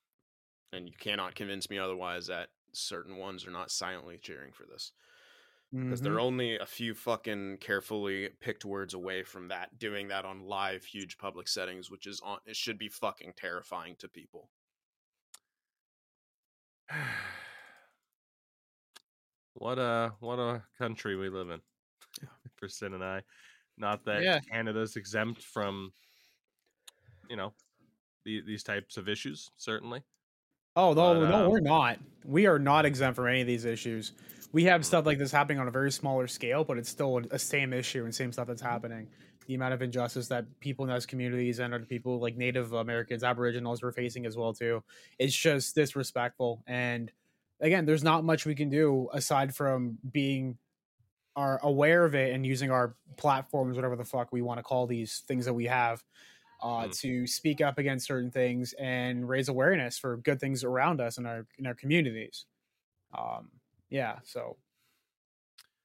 [0.73, 4.93] And you cannot convince me otherwise that certain ones are not silently cheering for this
[5.87, 6.03] because Mhm.
[6.03, 10.85] they're only a few fucking carefully picked words away from that doing that on live
[10.85, 14.51] huge public settings which is on it should be fucking terrifying to people
[19.55, 21.63] what a what a country we live in.
[22.61, 23.23] For Sin and I.
[23.77, 24.41] Not that Yeah.
[24.41, 25.93] Canada's exempt from
[27.29, 27.53] you know
[28.25, 30.03] the, these types of issues, certainly.
[30.77, 31.99] Oh no, But, no, um, we're not.
[32.25, 34.13] We are not exempt from any of these issues.
[34.53, 34.85] We have Mm.
[34.85, 37.73] stuff like this happening on a very smaller scale, but it's still a, a same
[37.73, 39.09] issue and same stuff that's happening.
[39.47, 43.25] The amount of injustice that people in those communities and other people like Native Americans,
[43.25, 44.83] Aboriginals were facing as well too.
[45.19, 46.63] It's just disrespectful.
[46.67, 47.11] And
[47.61, 50.59] again, there's not much we can do aside from being
[51.37, 54.87] are aware of it and using our platforms, whatever the fuck we want to call
[54.87, 56.03] these things that we have,
[56.63, 57.01] uh, Mm.
[57.01, 61.27] to speak up against certain things and raise awareness for good things around us in
[61.27, 62.47] our in our communities.
[63.17, 63.51] Um,
[63.89, 64.57] yeah, so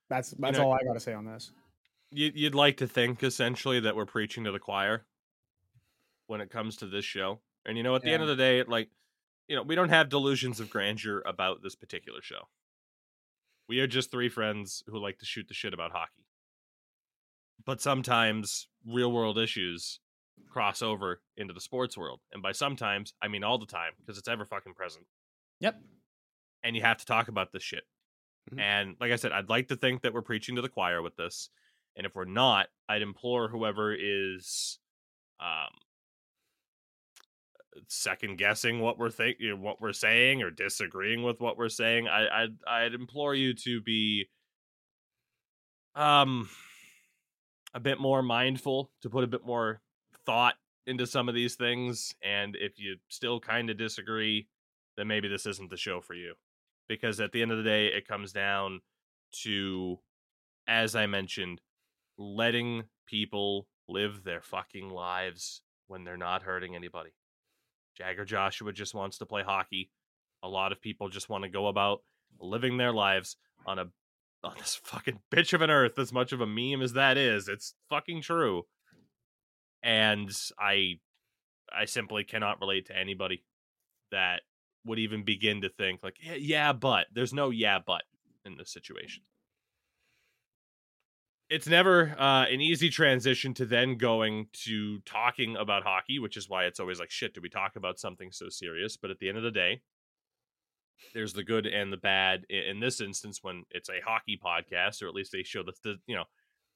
[0.10, 1.52] that's that's know- all I got to say on this.
[2.12, 5.06] You, you'd like to think essentially that we're preaching to the choir
[6.28, 7.42] when it comes to this show.
[7.66, 8.90] And you know, at the end of the day, like,
[9.48, 12.48] you know, we don't have delusions of grandeur about this particular show.
[13.68, 16.26] We are just three friends who like to shoot the shit about hockey.
[17.66, 20.00] But sometimes real world issues
[20.50, 22.20] cross over into the sports world.
[22.32, 25.06] And by sometimes, I mean all the time because it's ever fucking present.
[25.62, 25.82] Yep.
[26.64, 27.86] And you have to talk about this shit.
[28.52, 28.60] Mhm.
[28.60, 31.16] And like I said, I'd like to think that we're preaching to the choir with
[31.16, 31.50] this.
[31.96, 34.80] And if we're not, I'd implore whoever is
[35.40, 35.80] um
[37.88, 42.44] second guessing what we're think what we're saying or disagreeing with what we're saying, I
[42.44, 44.30] I'd I'd implore you to be
[45.96, 46.50] um
[47.74, 49.82] a bit more mindful, to put a bit more
[50.26, 50.56] thought
[50.88, 52.16] into some of these things.
[52.24, 54.48] And if you still kind of disagree,
[54.98, 56.34] then maybe this isn't the show for you.
[56.88, 58.82] Because at the end of the day, it comes down
[59.44, 60.00] to,
[60.68, 61.60] as I mentioned,
[62.18, 67.12] letting people live their fucking lives when they're not hurting anybody.
[67.98, 69.90] Jagger Joshua just wants to play hockey.
[70.44, 72.00] A lot of people just want to go about
[72.40, 73.86] living their lives on a
[74.44, 77.48] on this fucking bitch of an earth, as much of a meme as that is.
[77.48, 78.64] It's fucking true.
[79.84, 81.00] And I
[81.76, 83.44] I simply cannot relate to anybody
[84.12, 84.42] that
[84.86, 88.04] would even begin to think like, yeah, yeah, but there's no yeah, but
[88.46, 89.24] in this situation.
[91.50, 96.50] It's never uh, an easy transition to then going to talking about hockey, which is
[96.50, 98.98] why it's always like, shit, do we talk about something so serious?
[98.98, 99.82] But at the end of the day,
[101.14, 102.46] there's the good and the bad.
[102.50, 105.98] In this instance, when it's a hockey podcast, or at least they show that's the
[106.08, 106.26] you know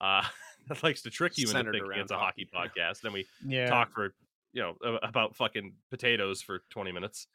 [0.01, 0.23] uh,
[0.67, 3.13] that likes to trick you into Centered thinking around it's a hockey hockey, podcast, then
[3.13, 3.69] we Yeah.
[3.69, 4.13] talk for
[4.53, 7.27] you know about fucking potatoes for 20 minutes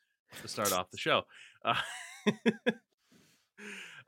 [0.43, 1.23] to start off the show.
[1.65, 1.75] Uh,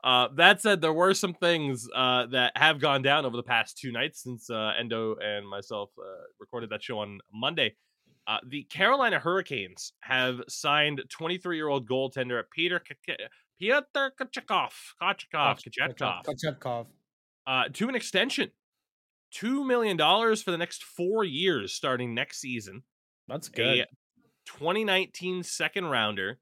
[0.03, 3.77] uh, that said, there were some things uh, that have gone down over the past
[3.77, 6.03] two nights since uh, Endo and myself uh,
[6.39, 7.75] recorded that show on Monday.
[8.27, 13.15] Uh, the Carolina Hurricanes have signed 23-year-old goaltender Peter K-
[13.57, 16.87] Peter Kachakov, Kachakov, Kachetkov, Kachetkov.
[17.47, 18.51] uh, to an extension.
[19.35, 22.83] $2 million for the next four years starting next season
[23.27, 23.85] That's a good.
[24.45, 26.39] 2019 second rounder.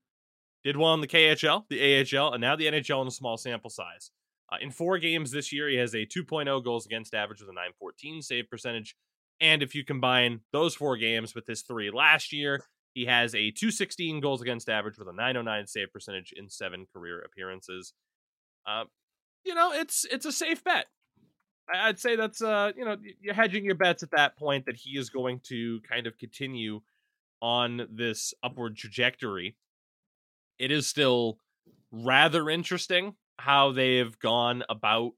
[0.65, 3.69] Did well in the KHL, the AHL, and now the NHL in a small sample
[3.69, 4.09] size.
[4.51, 7.53] Uh, in four games this year, he has a 2.0 goals against average with a
[7.53, 8.95] 914 save percentage.
[9.39, 12.63] And if you combine those four games with his three last year,
[12.95, 17.21] he has a 216 goals against average with a 909 save percentage in seven career
[17.21, 17.93] appearances.
[18.65, 18.85] Uh,
[19.43, 20.87] you know, it's it's a safe bet.
[21.71, 24.97] I'd say that's uh, you know, you're hedging your bets at that point that he
[24.97, 26.81] is going to kind of continue
[27.41, 29.55] on this upward trajectory.
[30.59, 31.37] It is still
[31.91, 35.11] rather interesting how they've gone about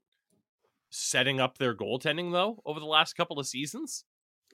[0.90, 4.04] setting up their goaltending though over the last couple of seasons.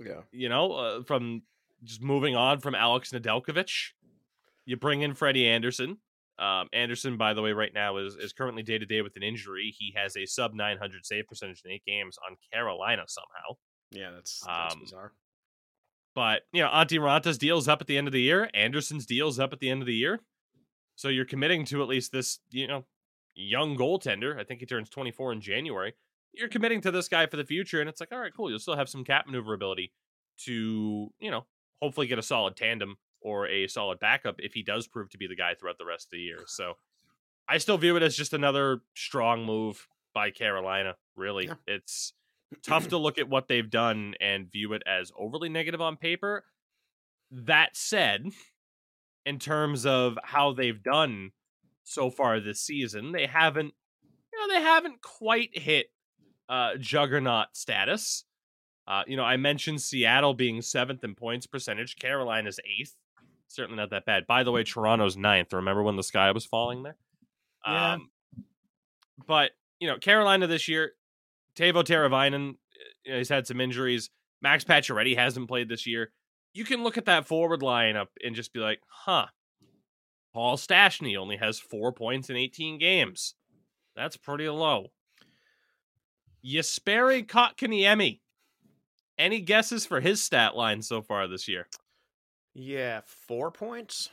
[0.05, 0.23] Yeah.
[0.33, 1.43] You know, uh, from
[1.85, 3.71] just moving on from Alex Nedeljkovic,
[4.67, 5.99] you bring in Freddie Andersen.
[6.39, 9.23] Um, Andersen, by the way, right now is is currently day to day with an
[9.23, 9.73] injury.
[9.79, 13.57] He has a sub 900 save percentage in eight games on Carolina somehow.
[13.93, 15.13] Yeah, that's, that's Um, bizarre.
[16.17, 18.51] But you know, Antti Raanta's deal's up at the end of the year.
[18.53, 20.21] Andersen's deal's up at the end of the year.
[20.97, 22.85] So you're committing to at least this, you know,
[23.35, 24.39] young goaltender.
[24.39, 25.95] I think he turns 24 in January.
[26.33, 28.51] You're committing to this guy for the future, and it's like, all right, cool.
[28.51, 29.93] You'll still have some cap maneuverability
[30.45, 31.47] to, you know,
[31.81, 35.27] hopefully get a solid tandem or a solid backup if he does prove to be
[35.27, 36.39] the guy throughout the rest of the year.
[36.47, 36.75] So
[37.49, 40.97] I still view it as just another strong move by Carolina.
[41.17, 41.55] Really, Yeah.
[41.67, 42.13] it's
[42.63, 46.45] tough to look at what they've done and view it as overly negative on paper.
[47.31, 48.27] That said,
[49.27, 51.31] in terms of how they've done
[51.85, 53.75] so far this season, they haven't,
[54.33, 55.87] you know, they haven't quite hit
[56.49, 58.25] uh, juggernaut status.
[58.87, 62.95] Uh, you know, I mentioned Seattle being seventh in points percentage, Carolina's eighth.
[63.49, 64.27] Certainly not that bad.
[64.27, 65.53] By the way, Toronto's ninth.
[65.53, 66.97] Remember when the sky was falling there?
[67.67, 67.95] Yeah.
[67.95, 68.11] Um,
[69.27, 70.93] but you know, Carolina this year,
[71.57, 72.57] Teuvo Teravainen,
[73.05, 74.11] you know, he's had some injuries.
[74.43, 76.13] Max Pacioretty hasn't played this year.
[76.55, 79.27] You can look at that forward lineup and just be like, huh.
[80.33, 83.35] Paul Stastny only has four points in 18 games.
[83.95, 84.93] That's pretty low.
[86.45, 88.21] Jesperi Kotkaniemi.
[89.19, 91.69] Any guesses for his stat line so far this year?
[92.53, 94.11] Yeah, four points.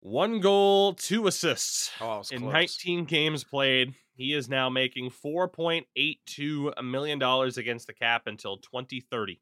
[0.00, 1.90] One goal, two assists.
[2.00, 2.52] Oh, in close.
[2.52, 9.40] 19 games played, he is now making 4.82 million dollars against the cap until 2030.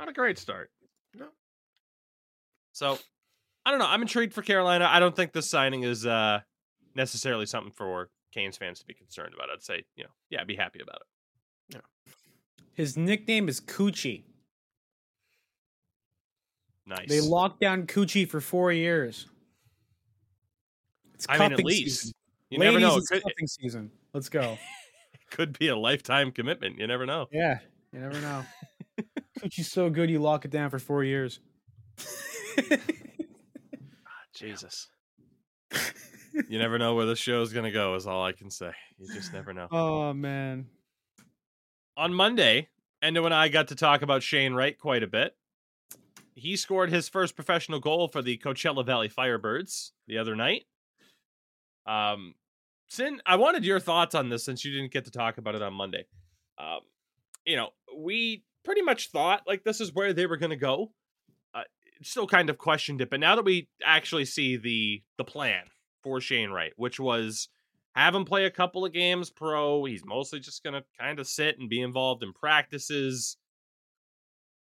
[0.00, 0.70] Not a great start.
[1.14, 1.26] No.
[2.72, 2.98] So,
[3.66, 3.86] I don't know.
[3.86, 4.88] I'm intrigued for Carolina.
[4.90, 6.40] I don't think this signing is uh
[6.94, 9.50] necessarily something for Canes fans to be concerned about.
[9.50, 11.76] I'd say, you know, yeah, be happy about it.
[11.76, 12.12] Yeah.
[12.72, 14.24] His nickname is Coochie.
[16.86, 17.08] Nice.
[17.08, 19.26] They locked down Coochie for four years.
[21.14, 22.00] It's I mean, at least.
[22.00, 22.12] season.
[22.48, 22.94] you Ladies, never know.
[22.96, 23.90] It it's could, cuffing season.
[24.14, 24.56] Let's go.
[25.30, 26.78] could be a lifetime commitment.
[26.78, 27.26] You never know.
[27.30, 27.58] Yeah,
[27.92, 28.42] you never know.
[29.40, 31.40] Coochie's so good, you lock it down for four years.
[34.34, 34.88] Jesus.
[36.48, 38.70] You never know where this show is going to go, is all I can say.
[38.98, 39.68] You just never know.
[39.70, 40.66] oh man.
[41.96, 42.68] on Monday,
[43.02, 45.34] Endo and I got to talk about Shane Wright quite a bit.
[46.34, 50.64] He scored his first professional goal for the Coachella Valley Firebirds the other night.
[51.86, 52.34] Um,
[52.90, 55.62] Sin, I wanted your thoughts on this since you didn't get to talk about it
[55.62, 56.06] on Monday.
[56.58, 56.80] Um,
[57.46, 60.92] you know, we pretty much thought like this is where they were going to go.
[61.54, 61.62] Uh,
[62.02, 65.64] still kind of questioned it, but now that we actually see the the plan
[66.02, 67.48] for Shane Wright, which was
[67.94, 69.84] have him play a couple of games pro.
[69.84, 73.36] He's mostly just going to kind of sit and be involved in practices.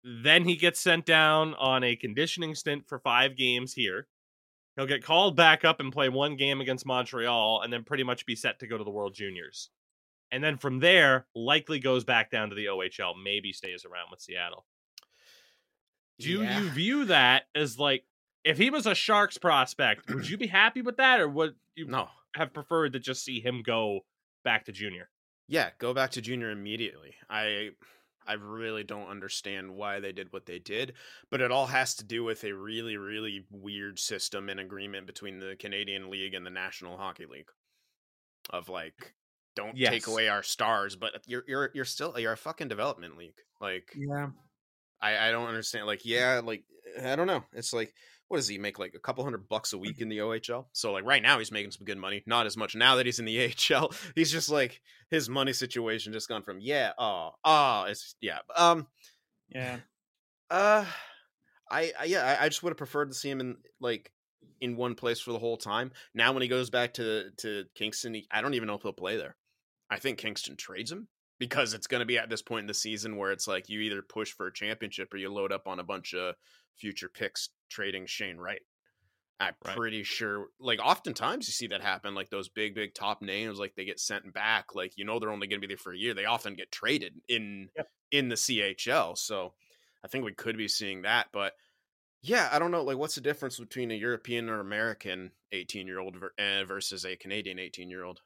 [0.04, 4.08] Then he gets sent down on a conditioning stint for five games here.
[4.76, 8.28] He'll get called back up and play one game against Montreal and then pretty much
[8.28, 9.72] be set to go to the World Juniors.
[10.32, 14.20] And then from there, likely goes back down to the OHL, maybe stays around with
[14.22, 14.66] Seattle.
[16.20, 16.60] Do Yeah.
[16.62, 18.06] you view that as like,
[18.44, 21.86] if he was a Sharks prospect, would you be happy with that or would you
[21.86, 22.10] No.
[22.36, 24.06] have preferred to just see him go
[24.44, 25.10] back to junior.
[25.48, 27.16] Yeah, go back to junior immediately.
[27.30, 27.72] I
[28.26, 30.96] I really don't understand why they did what they did,
[31.30, 35.40] but it all has to do with a really really weird system and agreement between
[35.40, 37.50] the Canadian League and the National Hockey League.
[38.50, 39.14] Of like
[39.58, 39.92] don't Yes.
[39.92, 43.40] take away our stars, but you're you're you're still you're a fucking development league.
[43.60, 44.28] Like Yeah.
[45.02, 46.64] I I don't understand like yeah, like
[47.04, 47.44] I don't know.
[47.54, 47.94] It's like
[48.30, 50.66] what does he make like a couple hundred bucks a week in the OHL?
[50.74, 52.24] So like right now he's making some good money.
[52.26, 53.92] Not as much now that he's in the AHL.
[54.16, 58.40] He's just like his money situation just gone from yeah, oh, oh, it's yeah.
[58.56, 58.88] Um
[59.50, 59.78] Yeah.
[60.50, 60.86] uh
[61.70, 64.12] I, I yeah, I, I just would have preferred to see him in like
[64.60, 65.92] in one place for the whole time.
[66.14, 68.94] Now when he goes back to to Kingston, he, I don't even know if he'll
[68.94, 69.36] play there.
[69.90, 71.08] I think Kingston trades him
[71.40, 73.80] because it's going to be at this point in the season where it's like you
[73.82, 76.36] either push for a championship or you load up on a bunch of
[76.76, 78.62] future picks trading Shane Wright.
[79.40, 79.76] I'm Right.
[79.76, 83.76] pretty sure like oftentimes you see that happen like those big big top names like
[83.76, 85.98] they get sent back like you know they're only going to be there for a
[85.98, 87.88] year they often get traded in Yep.
[88.12, 89.54] in the CHL so
[90.04, 91.54] I think we could be seeing that but
[92.24, 96.00] yeah I don't know like what's the difference between a European or American 18 year
[96.00, 98.22] old uh, versus a Canadian 18 year old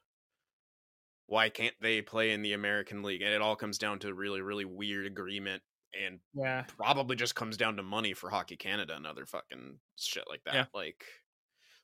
[1.26, 4.14] why can't they play in the American league and it all comes down to a
[4.14, 5.62] really really weird agreement
[5.94, 6.64] and Yeah.
[6.76, 10.54] probably just comes down to money for Hockey Canada and other fucking shit like that.
[10.54, 10.64] Yeah.
[10.72, 11.04] Like,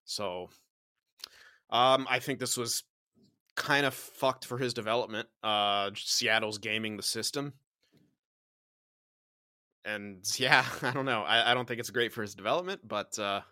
[0.05, 0.48] so,
[1.68, 2.85] um, I think this was
[3.55, 5.29] kind of fucked for his development.
[5.42, 7.53] Uh, Seattle's gaming the system,
[9.85, 11.22] and yeah, I don't know.
[11.22, 13.42] I, I don't think it's great for his development, but uh,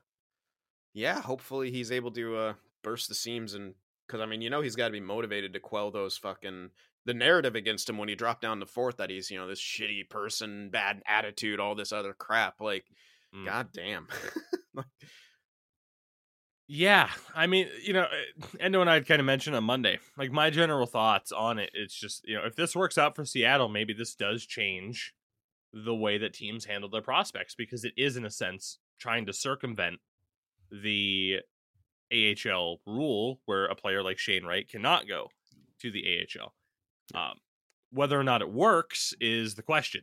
[0.95, 3.75] yeah, hopefully he's able to uh burst the seams and
[4.07, 6.71] because I mean, you know, he's got to be motivated to quell those fucking
[7.05, 9.61] the narrative against him when he dropped down to fourth that he's you know this
[9.61, 12.61] shitty person, bad attitude, all this other crap.
[12.61, 12.85] Like,
[13.35, 13.45] Mm.
[13.45, 14.07] god damn.
[14.75, 14.87] Like,
[16.69, 18.07] Yeah, I mean, you know,
[18.59, 21.71] Endo and I had kind of mentioned on Monday, like my general thoughts on it.
[21.75, 25.15] It's just, you know, if this works out for Seattle, maybe this does change
[25.73, 29.33] the way that teams handle their prospects because it is, in a sense, trying to
[29.33, 30.01] circumvent
[30.71, 31.37] the
[32.13, 35.29] AHL rule where a player like Shane Wright cannot go
[35.81, 36.55] to the AHL.
[37.15, 37.35] Um,
[37.91, 40.03] whether or not it works is the question,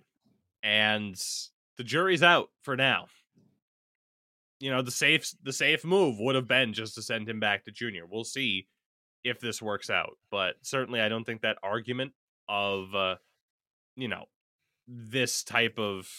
[0.61, 1.15] and
[1.77, 3.07] the jury's out for now
[4.63, 7.65] you know the safe the safe move would have been just to send him back
[7.65, 8.05] to junior.
[8.09, 8.67] We'll see
[9.21, 12.13] if this works out, but certainly I don't think that argument
[12.47, 13.15] of uh,
[13.97, 14.23] you know
[14.87, 16.09] this type of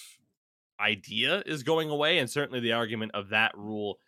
[0.79, 3.99] idea is going away, and certainly the argument of that rule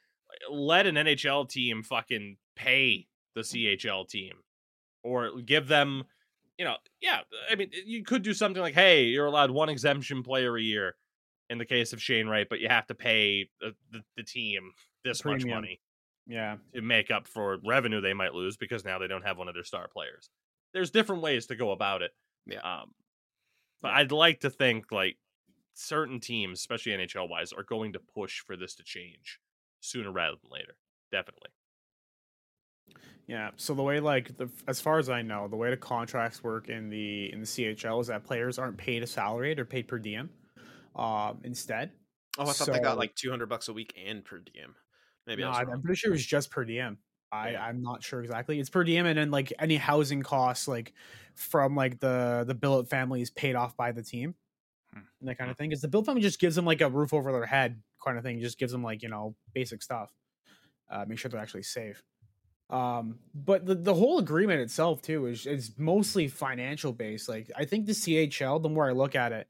[0.50, 4.34] let an NHL team fucking pay the CHL team
[5.02, 6.04] or give them
[6.58, 7.20] you know yeah
[7.50, 10.96] I mean you could do something like hey you're allowed one exemption player a year
[11.50, 14.72] in the case of Shane Wright, but you have to pay the, the, the team
[15.04, 15.80] this much money
[16.26, 16.56] Yeah.
[16.74, 19.54] to make up for revenue they might lose because now they don't have one of
[19.54, 20.28] their star players.
[20.74, 22.10] There's different ways to go about it.
[22.46, 22.58] Yeah.
[22.62, 22.94] Um,
[23.80, 25.18] but I'd like to think like
[25.74, 29.38] certain teams, especially NHL wise, are going to push for this to change
[29.80, 30.76] sooner rather than later.
[31.12, 31.50] Definitely.
[33.26, 33.50] Yeah.
[33.56, 36.68] So the way like the as far as I know, the way the contracts work
[36.68, 39.98] in the in the CHL is that players aren't paid a salary; they're paid per
[39.98, 40.30] diem.
[40.94, 41.90] Um, instead,
[42.38, 44.74] oh, I thought they got like 200 bucks a week and per diem.
[45.26, 46.98] Maybe no, I i'm pretty sure it was just per diem.
[47.32, 47.64] I Yeah.
[47.64, 48.60] I'm not sure exactly.
[48.60, 50.94] It's per diem, and then like any housing costs like
[51.34, 54.36] from like the the billet family is paid off by the team.
[54.92, 55.00] Hmm.
[55.20, 55.68] And that kind of thing.
[55.68, 58.24] Because the billet family just gives them like a roof over their head kind of
[58.24, 58.40] thing.
[58.40, 60.12] Just gives them like you know basic stuff.
[60.90, 62.02] Uh, make sure they're actually safe.
[62.68, 67.28] Um, but the, the whole agreement itself too is is mostly financial based.
[67.28, 69.48] Like I think the CHL, the more I look at it,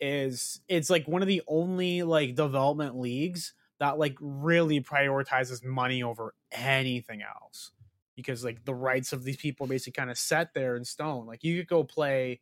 [0.00, 6.02] is it's like one of the only like development leagues that like really prioritizes money
[6.02, 7.72] over anything else.
[8.16, 11.26] Because like the rights of these people basically kind of set there in stone.
[11.26, 12.40] Like you could go play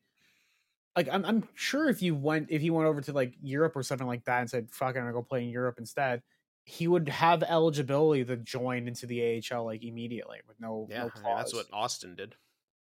[0.96, 3.82] like I'm I'm sure if you went if you went over to like Europe or
[3.82, 6.22] something like that and said, fuck, I'm gonna go play in Europe instead,
[6.64, 11.10] he would have eligibility to join into the AHL like immediately with no yeah, no
[11.16, 12.36] I mean, that's what Austin did,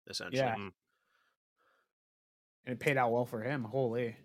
[0.08, 0.38] essentially.
[0.38, 0.54] Yeah.
[0.54, 0.72] Mm.
[2.66, 3.64] and it paid out well for him.
[3.64, 4.16] Holy.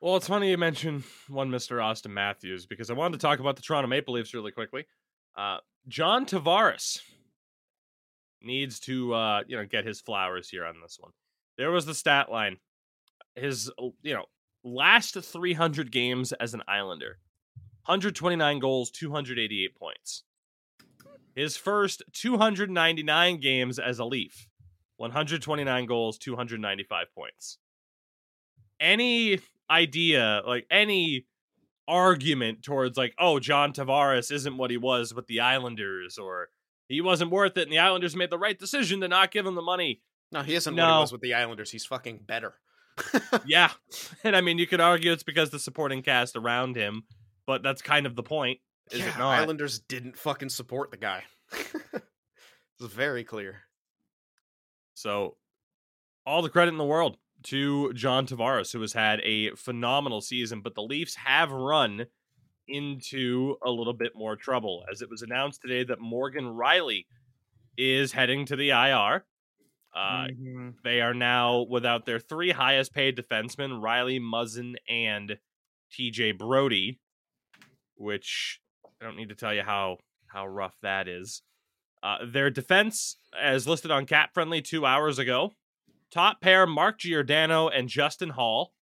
[0.00, 1.82] Well, it's funny you mention one Mr.
[1.84, 4.86] Austin Matthews because I wanted to talk about the Toronto Maple Leafs really quickly.
[5.36, 5.58] Uh,
[5.88, 7.02] John Tavares
[8.42, 11.12] needs to, uh, you know, get his flowers here on this one.
[11.60, 12.56] There was the stat line.
[13.34, 14.24] His, uh, you know,
[14.64, 17.18] last 300 games as an Islander,
[17.84, 20.22] 129 goals, 288 points.
[21.34, 24.48] His first 299 games as a Leaf,
[24.96, 27.58] 129 goals, 295 points.
[28.80, 29.40] Any
[29.70, 31.26] idea, like any
[31.86, 36.48] argument towards like, oh, John Tavares isn't what he was with the Islanders, or
[36.88, 39.56] he wasn't worth it, and the Islanders made the right decision to not give him
[39.56, 40.00] the money.
[40.32, 40.94] No, he isn't what No.
[40.94, 41.70] he was with the Islanders.
[41.70, 42.54] He's fucking better.
[43.46, 43.70] Yeah,
[44.24, 47.04] and I mean, you could argue it's because the supporting cast around him,
[47.46, 48.60] but that's kind of the point,
[48.90, 49.38] is yeah, it not?
[49.38, 51.22] Islanders didn't fucking support the guy.
[51.52, 52.04] it's
[52.80, 53.62] very clear.
[54.94, 55.36] So,
[56.26, 60.60] all the credit in the world to John Tavares, who has had a phenomenal season,
[60.60, 62.06] but the Leafs have run
[62.68, 67.06] into a little bit more trouble as it was announced today that Morgan Rielly
[67.78, 69.24] is heading to the IR.
[69.92, 70.74] Uh, Mhm.
[70.84, 75.38] They are now without their three highest paid defensemen, Rielly, Muzzin, and
[75.90, 77.00] TJ Brodie,
[77.96, 78.60] which
[79.00, 81.42] I don't need to tell you how how rough that is.
[82.04, 85.52] Uh, their defense, as listed on Cap Friendly two hours ago,
[86.10, 88.72] top pair Mark Giordano and Justin Holl.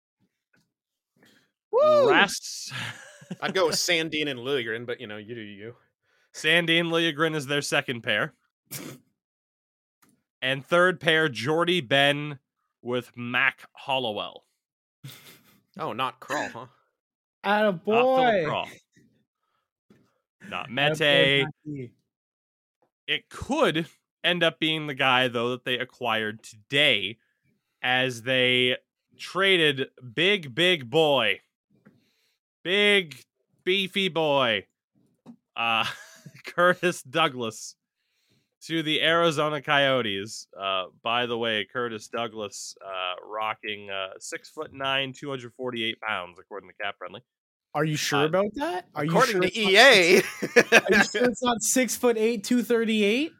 [1.71, 2.09] Woo!
[3.41, 5.75] I'd go with Sandin and Liljegren, but you know, you do you.
[6.33, 8.33] Sandin and Liljegren is their second pair.
[10.41, 12.39] and third pair, Jordie Benn
[12.81, 14.45] with Mac Hollowell.
[15.77, 16.65] Oh, not Kral, huh?
[17.43, 18.43] Atta Not boy.
[18.45, 18.67] Kral.
[20.49, 21.45] Not Mete.
[21.65, 21.89] boy,
[23.07, 23.87] It could
[24.23, 27.17] end up being the guy, though, that they acquired today
[27.81, 28.77] as they
[29.17, 31.39] traded big, big boy.
[32.63, 33.23] Big,
[33.63, 34.65] beefy boy.
[35.55, 35.85] Uh,
[36.45, 37.75] Curtis Douglas
[38.67, 40.47] to the Arizona Coyotes.
[40.59, 46.69] Uh, by the way, Curtis Douglas uh, rocking uh, six foot nine, 248 pounds, according
[46.69, 47.21] to Cap Friendly.
[47.73, 48.85] Are you sure Uh, about that?
[48.95, 52.17] Are According you to sure it's not- EA, Are you sure it's not six foot
[52.17, 53.31] eight, two thirty eight?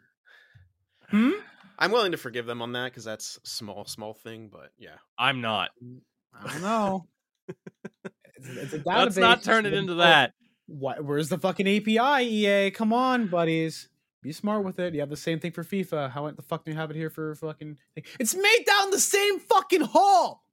[1.09, 1.31] Hmm.
[1.79, 4.49] I'm willing to forgive them on that because that's small, small thing.
[4.51, 5.69] But yeah, I'm not.
[6.33, 7.07] I don't know.
[8.35, 8.85] it's, it's a database.
[8.85, 10.33] Let's not turn it into that.
[10.67, 11.03] What?
[11.03, 12.23] Where's the fucking API?
[12.27, 13.89] EA, come on, buddies.
[14.21, 14.93] Be smart with it.
[14.93, 16.11] You have the same thing for FIFA.
[16.11, 17.77] How the fuck do you have it here for fucking?
[17.95, 18.03] Thing?
[18.19, 20.43] It's made down the same fucking hall.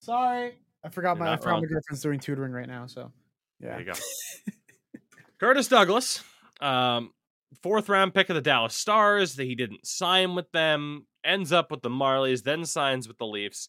[0.00, 0.54] Sorry,
[0.84, 1.60] I forgot You're my I forgot wrong.
[1.62, 2.86] my girlfriend's doing tutoring right now.
[2.86, 3.12] So
[3.60, 3.92] yeah, There you go.
[5.40, 6.22] Curtis Douglas,
[6.60, 7.12] um,
[7.62, 9.36] fourth round pick of the Dallas Stars.
[9.36, 11.06] That he didn't sign with them.
[11.24, 13.68] Ends up with the Marlies, then signs with the Leafs.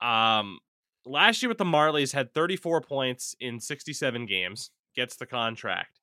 [0.00, 0.58] Um,
[1.04, 4.70] last year with the Marlies had 34 points in 67 games.
[4.94, 5.98] Gets the contract.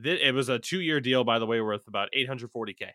[0.00, 2.90] Thi- It was a two-year deal, by the way, worth about 840k.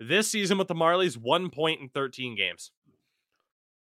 [0.00, 2.72] This season with the Marlies, one point in 13 games.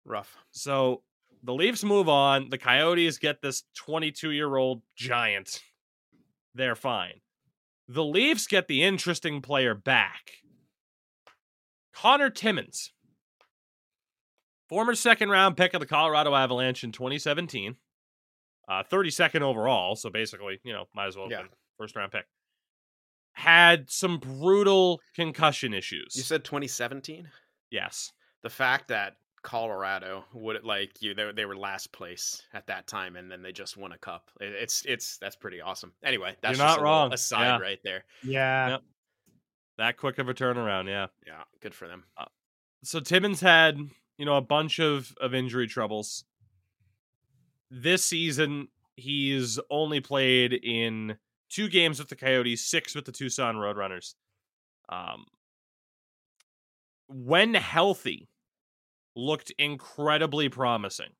[0.07, 0.36] rough.
[0.51, 1.03] So
[1.42, 2.48] the Leafs move on.
[2.51, 5.62] The Coyotes get this 22 year old giant.
[6.55, 7.20] They're fine.
[7.86, 10.32] The Leafs get the interesting player back.
[11.94, 12.92] Connor Timmins,
[14.68, 17.76] former second round pick of the Colorado Avalanche in 2017,
[18.68, 19.96] uh, 32nd overall.
[19.96, 21.44] So basically, you know, might as well Yeah.
[21.78, 22.26] first round pick.
[23.33, 26.14] Had some brutal concussion issues.
[26.16, 27.28] You said 2017.
[27.70, 28.12] yes.
[28.43, 33.16] The fact that Colorado would like you, they, they were last place at that time,
[33.16, 34.31] and then they just won a cup.
[34.41, 35.93] It- It's it's that's pretty awesome.
[36.03, 37.12] Anyway, that's You're just not a wrong.
[37.12, 37.59] Aside Yeah.
[37.59, 38.05] right there.
[38.22, 38.68] yeah.
[38.70, 38.83] Yep.
[39.78, 41.07] That quick of a turnaround, yeah.
[41.26, 42.05] Yeah, good for them.
[42.18, 42.26] Uh,
[42.83, 43.78] so Timmins had,
[44.18, 46.24] you know, a bunch of of injury troubles.
[47.70, 51.16] This season, he's only played in
[51.51, 54.14] two games with the Coyotes, six with the Tucson Roadrunners.
[54.88, 55.24] Um,
[57.09, 58.28] when healthy,
[59.16, 61.11] looked incredibly promising,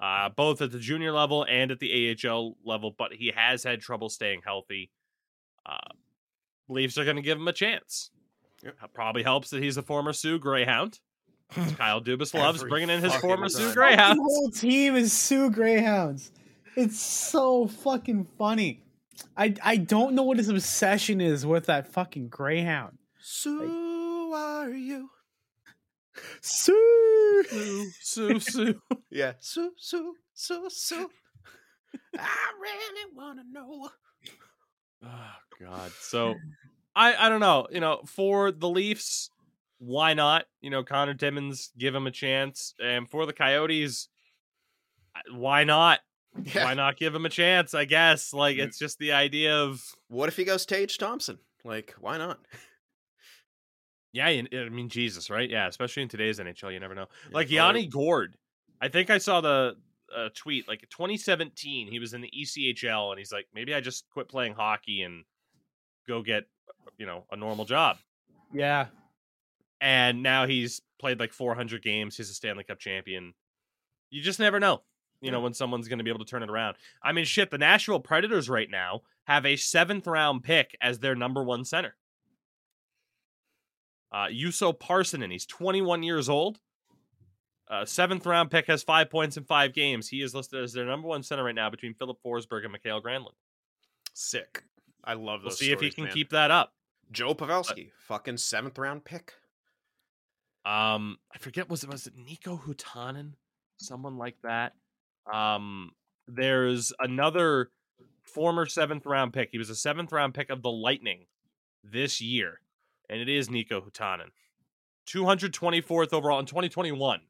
[0.00, 2.94] uh, both at the junior level and at the AHL level.
[2.96, 4.90] But he has had trouble staying healthy.
[5.64, 5.78] Uh,
[6.68, 8.10] Leafs are going to give him a chance.
[8.64, 8.76] Yep.
[8.92, 10.98] Probably helps that he's a former Soo Greyhound.
[11.76, 13.50] Kyle Dubas loves bringing in his former time.
[13.50, 14.20] Soo The Greyhounds.
[14.20, 16.30] whole team is Soo Greyhounds.
[16.76, 18.82] It's so fucking funny.
[19.36, 22.98] I I don't know what his obsession is with that fucking Greyhound.
[23.20, 25.10] So are you?
[26.40, 27.44] Soo.
[27.48, 28.80] Soo, Soo, Soo.
[29.10, 29.32] Yeah.
[29.40, 31.10] So so so so.
[32.16, 33.90] I really want to know.
[35.04, 35.90] Oh God.
[36.00, 36.34] So
[36.94, 37.66] I I don't know.
[37.70, 39.30] You know, for the Leafs,
[39.78, 40.44] why not?
[40.60, 42.74] You know, Connor Timmins, give him a chance.
[42.82, 44.08] And for the Coyotes,
[45.32, 46.00] why not?
[46.54, 46.64] Yeah.
[46.64, 47.74] Why not give him a chance?
[47.74, 48.32] I guess.
[48.32, 51.38] Like it's just the idea of What if he goes Tage Thompson?
[51.64, 52.38] Like, why not?
[54.12, 54.26] yeah.
[54.26, 55.48] I mean, Jesus, right?
[55.48, 57.06] Yeah, especially in today's NHL, you never know.
[57.30, 58.36] Yeah, like or- Yanni Gourde.
[58.80, 59.76] I think I saw the
[60.16, 61.88] uh, tweet like 2017.
[61.90, 65.24] He was in the ECHL, and he's like, maybe I just quit playing hockey and
[66.08, 66.44] go get
[66.96, 67.98] you know a normal job.
[68.52, 68.86] Yeah.
[69.80, 72.16] And now he's played like 400 games.
[72.16, 73.32] He's a Stanley Cup champion.
[74.10, 74.82] You just never know,
[75.20, 76.76] you know, when someone's going to be able to turn it around.
[77.02, 77.50] I mean, shit.
[77.50, 81.96] The Nashville Predators right now have a seventh round pick as their number one center.
[84.12, 86.58] Uh, Juuso Parssinen, he's 21 years old.
[87.70, 90.08] Uh, seventh round pick has five points in five games.
[90.08, 93.00] He is listed as their number one center right now between Filip Forsberg and Mikael
[93.00, 93.34] Granlund.
[94.12, 94.64] Sick.
[95.04, 95.58] I love We'll those.
[95.60, 96.12] see if he can man.
[96.12, 96.72] keep that up.
[97.12, 99.34] Joe Pavelski, fucking seventh round pick.
[100.64, 103.32] Um, I forget was it was it Niko Huuhtanen,
[103.78, 104.74] someone like that.
[105.32, 105.90] Um,
[106.28, 107.70] there's another
[108.22, 109.50] former seventh round pick.
[109.52, 111.26] He was a seventh round pick of the Lightning
[111.82, 112.60] this year,
[113.08, 114.30] and it is Niko Huuhtanen,
[115.08, 117.20] 224th overall in 2021.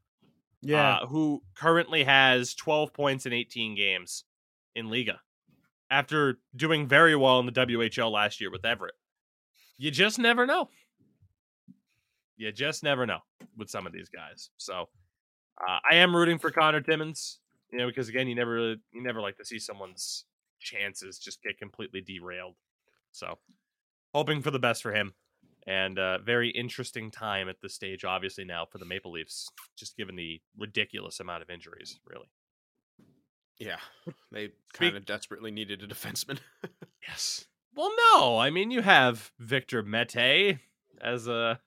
[0.62, 0.98] Yeah.
[0.98, 4.24] uh, who currently has 12 points in 18 games
[4.74, 5.16] in Liiga
[5.90, 8.94] after doing very well in the WHL last year with Everett.
[9.78, 10.68] You just never know.
[12.36, 13.20] You just never know
[13.56, 14.50] with some of these guys.
[14.58, 14.90] So
[15.66, 17.39] uh, I am rooting for Connor Timmins,
[17.72, 20.24] you know, because again, you never really, you never like to see someone's
[20.60, 22.54] chances just get completely derailed.
[23.12, 23.38] So
[24.14, 25.14] hoping for the best for him.
[25.66, 29.96] And uh, very interesting time at this stage, obviously now for the Maple Leafs, just
[29.96, 32.00] given the ridiculous amount of injuries.
[32.06, 32.26] Really,
[33.58, 33.76] Yeah,
[34.32, 36.38] they kind of desperately needed a defenseman.
[37.06, 37.46] yes.
[37.74, 40.58] Well, no, I mean you have Victor Mete
[41.00, 41.60] as a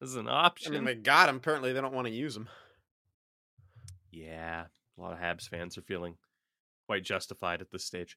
[0.00, 0.72] as an option.
[0.72, 1.36] I mean, they got him.
[1.36, 2.48] Apparently, they don't want to use him.
[4.10, 4.66] Yeah,
[4.98, 6.16] a lot of Habs fans are feeling
[6.86, 8.16] quite justified at this stage.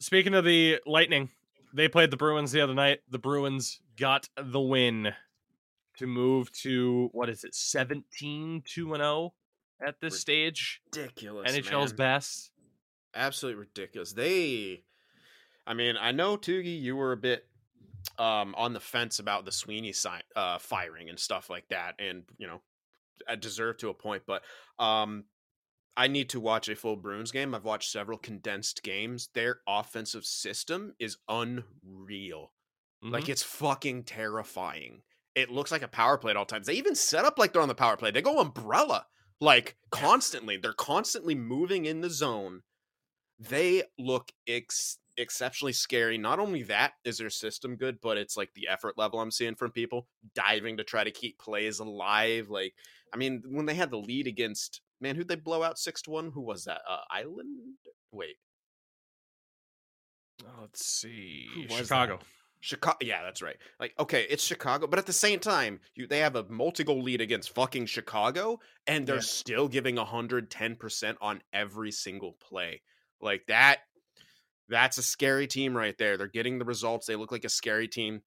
[0.00, 1.30] Speaking of the Lightning,
[1.72, 3.00] they played the Bruins the other night.
[3.08, 5.12] The Bruins got the win
[5.98, 9.34] to move to what is it, 17 2 and 0
[9.84, 10.80] at this stage.
[10.94, 11.52] Ridiculous.
[11.52, 11.96] NHL's man.
[11.96, 12.50] best.
[13.14, 14.12] absolutely ridiculous.
[14.12, 14.82] They,
[15.66, 17.46] I mean, I know Tougie, you were a bit
[18.18, 22.24] um on the fence about the Sweeney sign, uh, firing and stuff like that, and
[22.36, 22.60] you know,
[23.38, 24.42] deserve to a point, but
[24.78, 25.24] um,
[25.96, 27.54] I need to watch a full Bruins game.
[27.54, 29.28] I've watched several condensed games.
[29.34, 32.52] Their offensive system is unreal.
[33.10, 33.28] Like Mhm.
[33.28, 35.02] it's fucking terrifying.
[35.34, 36.66] It looks like a power play at all times.
[36.66, 38.10] They even set up like they're on the power play.
[38.10, 39.06] They go umbrella
[39.40, 40.56] like constantly.
[40.56, 42.62] They're constantly moving in the zone.
[43.38, 46.18] They look ex- exceptionally scary.
[46.18, 49.56] Not only that is their system good, but it's like the effort level I'm seeing
[49.56, 52.48] from people diving to try to keep plays alive.
[52.48, 52.74] Like,
[53.14, 56.10] I mean, when they had the lead against man, who'd they blow out six to
[56.10, 56.30] one?
[56.32, 56.80] Who was that?
[56.88, 57.76] Uh, Island?
[58.12, 58.36] Wait,
[60.44, 61.46] Oh, let's see.
[61.54, 62.18] Who was Chicago.
[62.60, 62.96] Chicago.
[63.02, 63.56] Yeah, that's right.
[63.78, 67.20] Like, okay, it's Chicago, but at the same time, you they have a multi-goal lead
[67.20, 69.20] against fucking Chicago, and they're Yeah.
[69.20, 72.82] still giving hundred ten percent on every single play.
[73.20, 73.80] Like that.
[74.70, 76.16] That's a scary team right there.
[76.16, 77.06] They're getting the results.
[77.06, 78.22] They look like a scary team.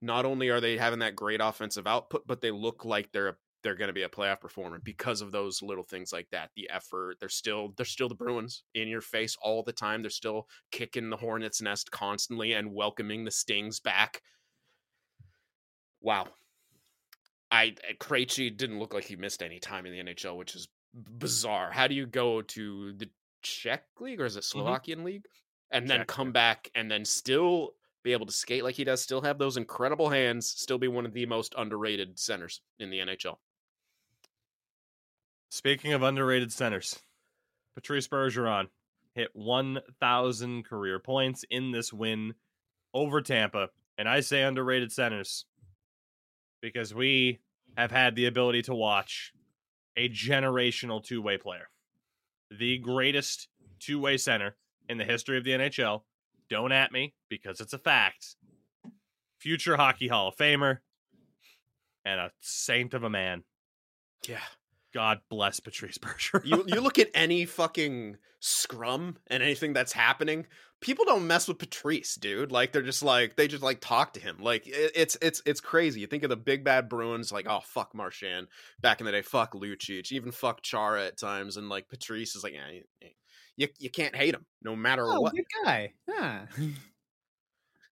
[0.00, 3.36] Not only are they having that great offensive output, but they look like they're a,
[3.64, 6.50] they're going to be a playoff performer because of those little things like that.
[6.54, 7.16] The effort.
[7.18, 10.02] They're still they're still the Bruins in your face all the time.
[10.02, 14.20] They're still kicking the hornet's nest constantly and welcoming the stings back.
[16.00, 16.26] Wow.
[17.50, 20.68] I eh, Krejci didn't look like he missed any time in the NHL, which is
[20.92, 21.70] bizarre.
[21.72, 23.08] How do you go to the
[23.42, 24.58] Czech league or is it mm-hmm.
[24.58, 25.24] Slovakian league
[25.70, 27.70] and then Czech, come back and then still
[28.02, 31.06] be able to skate like he does, still have those incredible hands, still be one
[31.06, 33.36] of the most underrated centers in the NHL.
[35.54, 36.98] Speaking of underrated centers,
[37.76, 38.70] Patrice Bergeron
[39.14, 42.34] hit 1,000 career points in this win
[42.92, 43.68] over Tampa.
[43.96, 45.44] And I say underrated centers
[46.60, 47.38] because we
[47.76, 49.32] have had the ability to watch
[49.96, 51.68] a generational two way player,
[52.50, 53.46] the greatest
[53.78, 54.56] two way center
[54.88, 56.02] in the history of the NHL.
[56.50, 58.34] Don't at me because it's a fact.
[59.38, 60.78] Future Hockey Hall of Famer
[62.04, 63.44] and a saint of a man.
[64.26, 64.40] Yeah.
[64.94, 66.46] God bless Patrice Bergeron.
[66.46, 70.46] You you look at any fucking scrum and anything that's happening,
[70.80, 72.52] people don't mess with Patrice, dude.
[72.52, 74.36] Like they're just like they just like talk to him.
[74.40, 76.00] Like it, it's it's it's crazy.
[76.00, 78.46] You think of the big bad Bruins, like oh fuck Marchand
[78.80, 82.44] back in the day, fuck Lucic, even fuck Chara at times, and like Patrice is
[82.44, 82.82] like yeah, you,
[83.56, 85.34] you you can't hate him no matter Oh, what.
[85.34, 85.92] good guy.
[86.08, 86.46] Yeah.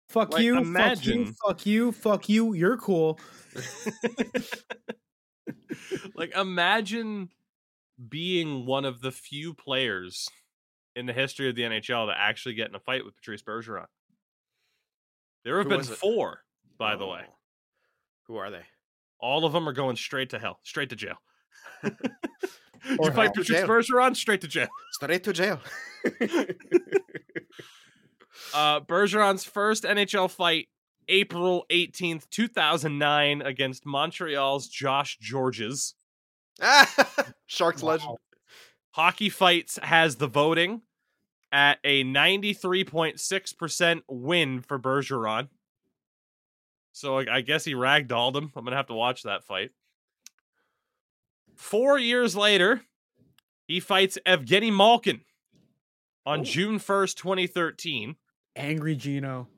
[0.09, 2.53] fuck Like, you, imagine- fuck you, fuck you, fuck you.
[2.55, 3.21] You're cool.
[6.15, 7.31] like imagine
[8.09, 10.29] being one of the few players
[10.95, 13.87] in the history of the NHL to actually get in a fight with Patrice Bergeron.
[15.45, 15.87] There have Who been it?
[15.87, 16.41] four,
[16.77, 17.23] by the way.
[17.27, 17.35] Oh.
[18.27, 18.63] Who are they?
[19.21, 21.17] All of them are going straight to hell, straight to jail.
[21.83, 23.35] you fight.
[23.35, 23.67] Patrice Jail.
[23.67, 24.69] Bergeron, straight to jail.
[24.93, 25.61] Straight to jail.
[28.55, 30.69] Uh, Bergeron's first NHL fight,
[31.09, 35.95] April 18th, 2009, against Montreal's Josh Gorges.
[37.47, 37.91] Sharks Wow.
[37.91, 38.17] legend.
[38.93, 40.83] Hockey Fights has the voting
[41.53, 45.49] at a 93.6% win for Bergeron.
[46.93, 48.51] So I I guess he ragdolled him.
[48.57, 49.71] I'm gonna have to watch that fight.
[51.55, 52.83] Four years later,
[53.67, 55.21] he fights Evgeny Malkin
[56.27, 56.45] on Ooh.
[56.45, 58.17] June 1st, 2013,
[58.57, 59.49] Angry Geno.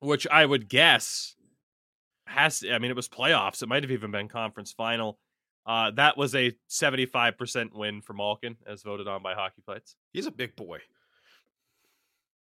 [0.00, 1.34] Which I would guess
[2.26, 3.62] has I mean it was playoffs.
[3.62, 5.18] It might have even been conference final.
[5.64, 9.96] Uh, that was a 75% win for Malkin, as voted on by Hockey Fights.
[10.12, 10.78] He's a big boy.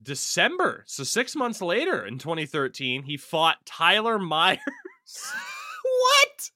[0.02, 4.60] December, so six months later in 2013, he fought Tyler Myers.
[5.84, 6.52] what?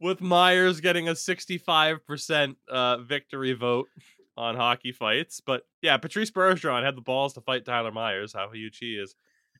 [0.00, 3.88] with Myers getting a 65% uh, victory vote
[4.40, 5.40] on hockey fights.
[5.40, 9.14] But yeah, Patrice Bergeron had the balls to fight Tyler Myers, how huge he is.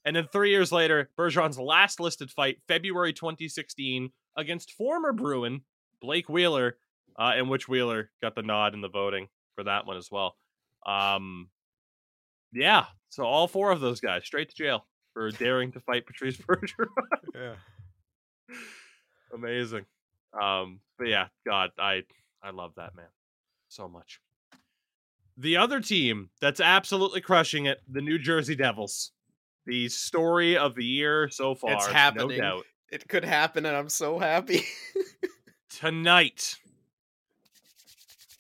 [0.04, 5.60] And then three years later, Bergeron's last listed fight, February 2016, against former Bruin
[6.00, 6.78] Blake Wheeler,
[7.18, 10.36] uh, in which Wheeler got the nod in the voting for that one as well.
[10.86, 11.50] Um,
[12.54, 16.36] yeah, so all four of those guys straight to jail for daring to fight Patrice
[16.38, 16.86] Bergeron.
[17.34, 17.54] Yeah.
[19.32, 19.84] amazing
[20.40, 22.02] um but yeah god i
[22.42, 23.06] i love that man
[23.68, 24.20] so much
[25.40, 29.12] the other team that's absolutely crushing it the new jersey devils
[29.66, 32.40] the story of the year so far It's no happening.
[32.40, 34.64] doubt It could happen, and I'm so happy.
[35.70, 36.56] tonight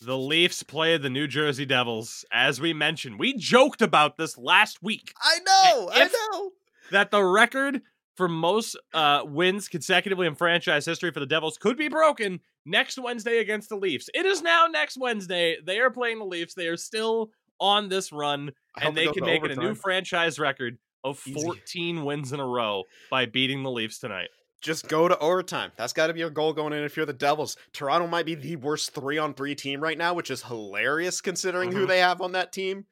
[0.02, 4.82] the leafs play the new jersey devils as we mentioned we joked about this last
[4.82, 5.90] week I know.
[5.92, 6.50] I know.
[6.90, 7.82] that the record
[8.16, 12.98] for most uh, wins consecutively in franchise history for the Devils could be broken next
[12.98, 14.08] Wednesday against the Leafs.
[14.14, 15.56] It is now next Wednesday.
[15.64, 16.54] They are playing the Leafs.
[16.54, 17.30] They are still
[17.60, 21.40] on this run, and they can make it a new franchise record of Easy.
[21.40, 24.28] 14 wins in a row by beating the Leafs tonight.
[24.60, 25.72] Just go to overtime.
[25.76, 27.56] That's got to be your goal going in if you're the Devils.
[27.72, 31.72] Toronto might be the worst three on three team right now, which is hilarious considering
[31.72, 31.88] who Mhm.
[31.88, 32.86] they have on that team.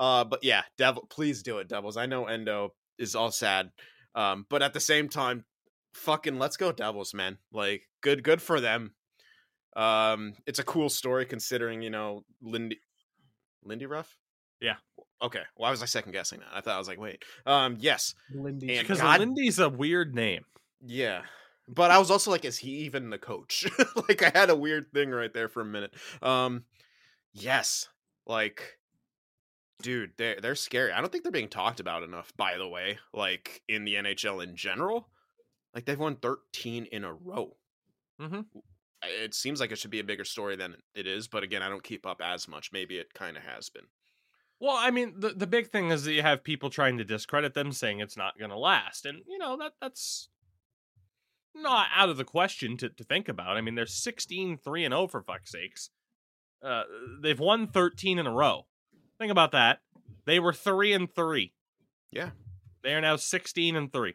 [0.00, 1.96] Uh, but yeah, Devil, please do it, Devils.
[1.96, 3.70] I know Endo is all sad,
[4.16, 5.44] um, but at the same time,
[5.94, 7.38] fucking let's go Devils, man.
[7.52, 8.95] Like good, good for them.
[9.76, 12.80] Um, it's a cool story considering you know Lindy,
[13.64, 14.16] Lindy Ruff.
[14.60, 14.76] Yeah.
[15.22, 15.42] Okay.
[15.56, 16.48] Why was I second guessing that?
[16.52, 17.22] I thought I was like, wait.
[17.44, 18.14] Um, yes.
[18.34, 18.78] Lindy.
[18.78, 20.44] Because God- Lindy's a weird name.
[20.84, 21.22] Yeah.
[21.68, 23.66] But I was also like, is he even the coach?
[24.08, 25.92] like I had a weird thing right there for a minute.
[26.22, 26.64] Um
[27.34, 27.88] yes.
[28.26, 28.78] Like
[29.82, 30.92] dude, they're they're scary.
[30.92, 34.42] I don't think they're being talked about enough, by the way, like in the NHL
[34.42, 35.08] in general.
[35.74, 37.56] Like they've won 13 in a row.
[38.18, 38.60] hmm I-
[39.08, 41.68] It seems like it should be a bigger story than it is, but again, I
[41.68, 42.72] don't keep up as much.
[42.72, 43.84] Maybe it kind of has been.
[44.58, 47.54] Well, I mean, the, the big thing is that you have people trying to discredit
[47.54, 50.28] them, saying it's not going to last, and you know that that's
[51.54, 53.56] not out of the question to, to think about.
[53.56, 55.90] I mean, they're 16 3 and 0 for fuck's sakes.
[56.62, 56.82] Uh,
[57.20, 58.66] they've won 13 in a row.
[59.18, 59.80] Think about that.
[60.24, 61.52] They were 3 and 3.
[62.10, 62.30] Yeah.
[62.82, 64.14] They are now 16 and 3.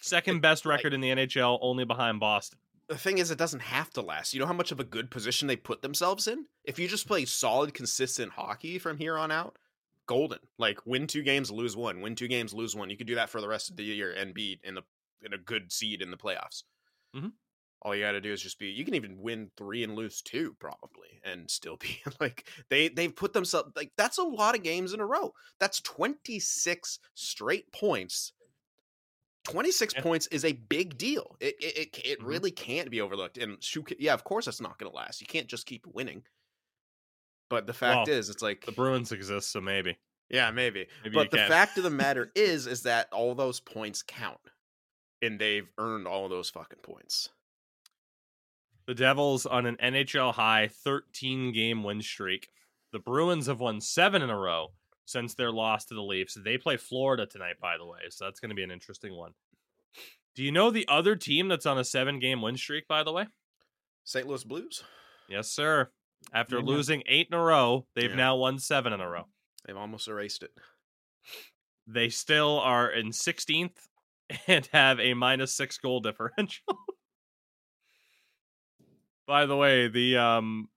[0.00, 2.58] Second best record in the NHL, only behind Boston.
[2.88, 4.34] The thing is, it doesn't have to last.
[4.34, 6.46] You know how much of a good position they put themselves in?
[6.64, 9.56] If you just play solid, consistent hockey from here on out,
[10.06, 10.40] golden.
[10.58, 12.00] Like win two games, lose one.
[12.00, 12.90] Win two games, lose one.
[12.90, 14.82] You could do that for the rest of the year and be in the
[15.22, 16.64] in a good seed in the playoffs.
[17.16, 17.32] Mhm.
[17.82, 18.68] All you got to do is just be.
[18.68, 23.14] You can even win three and lose two probably, and still be like they they've
[23.14, 25.32] put themselves like that's a lot of games in a row.
[25.58, 28.32] That's twenty six straight points
[29.44, 30.02] 26 Yeah.
[30.02, 31.36] points is a big deal.
[31.40, 32.26] It it it, it Mhm.
[32.26, 33.38] really can't be overlooked.
[33.38, 35.20] And shoot, yeah, of course it's not going to last.
[35.20, 36.24] You can't just keep winning.
[37.50, 39.98] But the fact Well, is, it's like The Bruins exist, so maybe.
[40.30, 40.86] yeah, maybe.
[41.02, 41.48] Maybe but the can.
[41.50, 44.40] fact of the matter is, is that all those points count,
[45.20, 47.28] and they've earned all those fucking points.
[48.86, 52.48] The Devils on an NHL high 13 game win streak.
[52.92, 54.72] The Bruins have won seven in a row
[55.04, 56.34] since their loss to the Leafs.
[56.34, 59.32] They play Florida tonight, by the way, so that's going to be an interesting one.
[60.34, 63.12] Do you know the other team that's on a seven game win streak, by the
[63.12, 63.26] way?
[64.04, 64.26] St.
[64.26, 64.82] Louis Blues.
[65.28, 65.90] Yes, sir.
[66.32, 66.64] After Yeah.
[66.64, 68.16] losing eight in a row, they've Yeah.
[68.16, 69.28] now won seven in a row.
[69.64, 70.52] They've almost erased it.
[71.86, 73.88] They still are in 16th
[74.46, 76.64] and have a minus six goal differential.
[79.26, 80.68] By the way, the um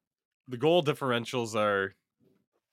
[0.47, 1.95] the goal differentials are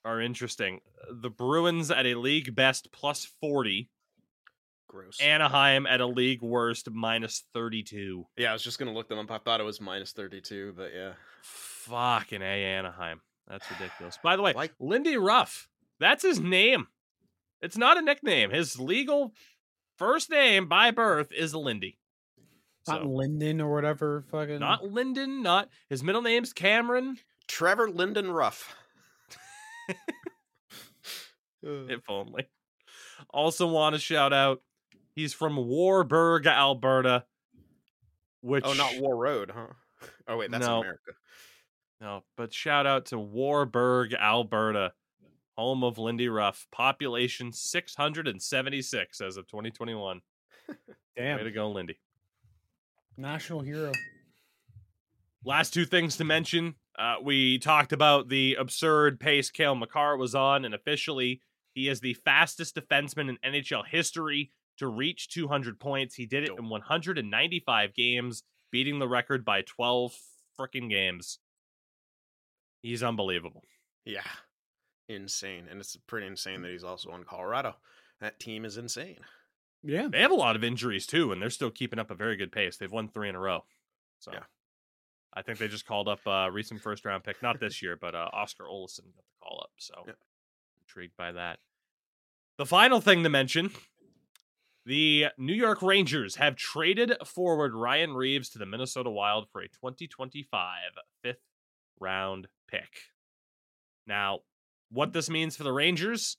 [0.05, 0.81] are interesting.
[1.11, 3.91] The Bruins at a league best plus 40,
[4.89, 5.21] Gross.
[5.21, 8.27] Anaheim at a league worst minus 32.
[8.37, 9.31] yeah, I was just gonna look them up.
[9.31, 11.13] I thought it was minus thirty-two, but yeah.
[11.43, 13.21] Fucking A Anaheim.
[13.49, 14.19] That's ridiculous.
[14.23, 16.87] By the way, Like- Lindy Ruff, that's his name.
[17.61, 18.51] It's not a nickname.
[18.51, 19.33] His legal
[19.99, 21.99] first name by birth is Lindy.
[22.87, 24.25] Not So, Linden or whatever.
[24.31, 24.61] Fucking.
[24.61, 27.17] not Lyndon, not his middle name's Cameron.
[27.49, 28.77] Trevor Linden Ruff.
[31.63, 32.47] If only.
[33.31, 34.61] Also want to shout out
[35.15, 37.25] He's from Warburg, Alberta.
[38.41, 39.69] Which Oh, not War Road, huh?
[40.29, 40.81] Oh wait, that's No.
[40.81, 41.13] America.
[42.01, 44.93] No, but shout out to Warburg, Alberta,
[45.57, 46.67] home of Lindy Ruff.
[46.71, 50.21] Population 676 as of 2021.
[51.17, 51.99] Damn, Way to go, Lindy.
[53.17, 53.93] National hero.
[55.45, 56.75] Last two things to mention.
[56.99, 61.41] Uh, we talked about the absurd pace Cale Makar was on, and officially,
[61.75, 66.15] he is the fastest defenseman in NHL history to reach 200 points.
[66.15, 70.17] He did it in 195 games, beating the record by 12
[70.59, 71.39] freaking games.
[72.83, 73.65] He's unbelievable.
[74.05, 74.23] Yeah,
[75.09, 77.77] insane, and it's pretty insane that he's also on Colorado.
[78.21, 79.21] That team is insane.
[79.83, 80.09] Yeah.
[80.11, 82.53] They have a lot of injuries too, and they're still keeping up a very good
[82.53, 82.77] pace.
[82.77, 83.65] They've won three in a row.
[84.19, 84.45] So Yeah.
[85.35, 88.15] I think they just called up a recent first round pick, not this year, but
[88.15, 89.71] uh, Oskar Olausson got the call up.
[89.79, 90.13] So Yeah.
[90.81, 91.59] intrigued by that.
[92.57, 93.71] The final thing to mention
[94.87, 99.69] the New York Rangers have traded forward Ryan Reaves to the Minnesota Wild for a
[99.69, 100.79] 2025
[101.23, 101.39] fifth
[101.99, 102.91] round pick.
[104.07, 104.41] Now,
[104.91, 106.37] what this means for the Rangers,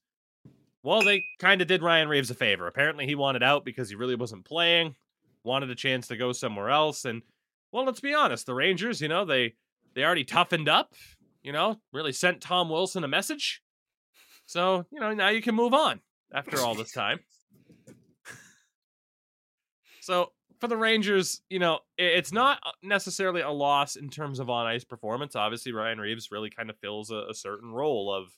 [0.83, 2.67] well, they kind of did Ryan Reaves a favor.
[2.67, 4.95] Apparently, he wanted out because he really wasn't playing,
[5.43, 7.23] wanted a chance to go somewhere else, and
[7.75, 9.55] well, let's be honest, the Rangers, you know, they
[9.95, 10.93] they already toughened up,
[11.43, 13.61] you know, really sent Tom Wilson a message.
[14.45, 15.99] So, you know, now you can move on
[16.33, 17.19] after all this time.
[19.99, 24.49] so, for the Rangers, you know, it's not uh, necessarily a loss in terms of
[24.49, 25.35] on ice performance.
[25.35, 28.29] Obviously, Ryan Reaves really kind of fills a, a certain role of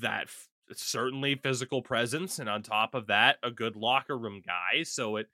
[0.00, 4.82] that f- certainly physical presence, and on top of that, a good locker room guy.
[4.82, 5.28] So it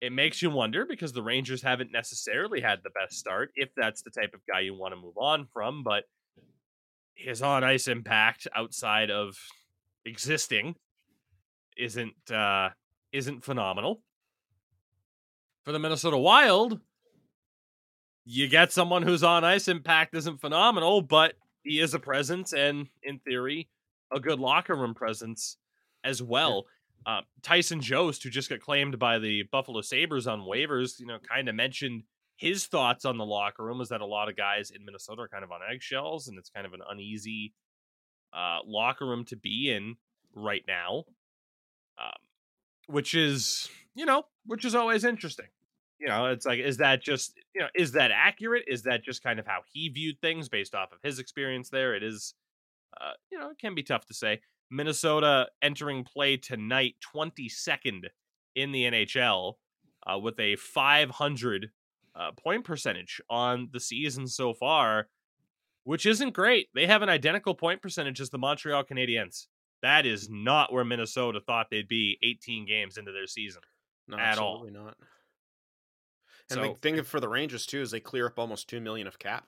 [0.00, 4.02] it makes you wonder because the Rangers haven't necessarily had the best start, if that's
[4.02, 5.82] the type of guy you want to move on from.
[5.82, 6.04] But
[7.14, 9.36] his on ice impact outside of
[10.04, 10.74] existing
[11.76, 12.70] isn't uh,
[13.12, 14.02] isn't phenomenal.
[15.64, 16.80] For the Minnesota Wild,
[18.26, 22.88] you get someone whose on ice impact isn't phenomenal, but he is a presence and,
[23.02, 23.68] in theory,
[24.12, 25.56] a good locker room presence
[26.02, 26.66] as well.
[27.06, 31.18] Uh, Tyson Jost, who just got claimed by the Buffalo Sabres on waivers, you know,
[31.18, 32.04] kind of mentioned
[32.36, 35.28] his thoughts on the locker room is that a lot of guys in Minnesota are
[35.28, 37.52] kind of on eggshells and it's kind of an uneasy
[38.32, 39.96] uh, locker room to be in
[40.34, 41.04] right now.
[41.98, 42.12] Um,
[42.86, 45.46] which is, you know, which is always interesting.
[46.00, 48.64] You know, it's like, is that just, you know, is that accurate?
[48.66, 51.94] Is that just kind of how he viewed things based off of his experience there?
[51.94, 52.34] It is,
[53.00, 54.40] uh, you know, it can be tough to say.
[54.70, 58.04] Minnesota entering play tonight, 22nd
[58.54, 59.54] in the NHL,
[60.06, 61.70] uh, with a 500
[62.16, 65.08] uh, point percentage on the season so far,
[65.84, 66.68] which isn't great.
[66.74, 69.46] They have an identical point percentage as the Montreal Canadiens.
[69.82, 73.62] That is not where Minnesota thought they'd be 18 games into their season.
[74.08, 74.56] No, At all.
[74.56, 74.96] absolutely not.
[76.50, 79.06] And So- the thing for the Rangers too is they clear up almost two million
[79.06, 79.46] of cap.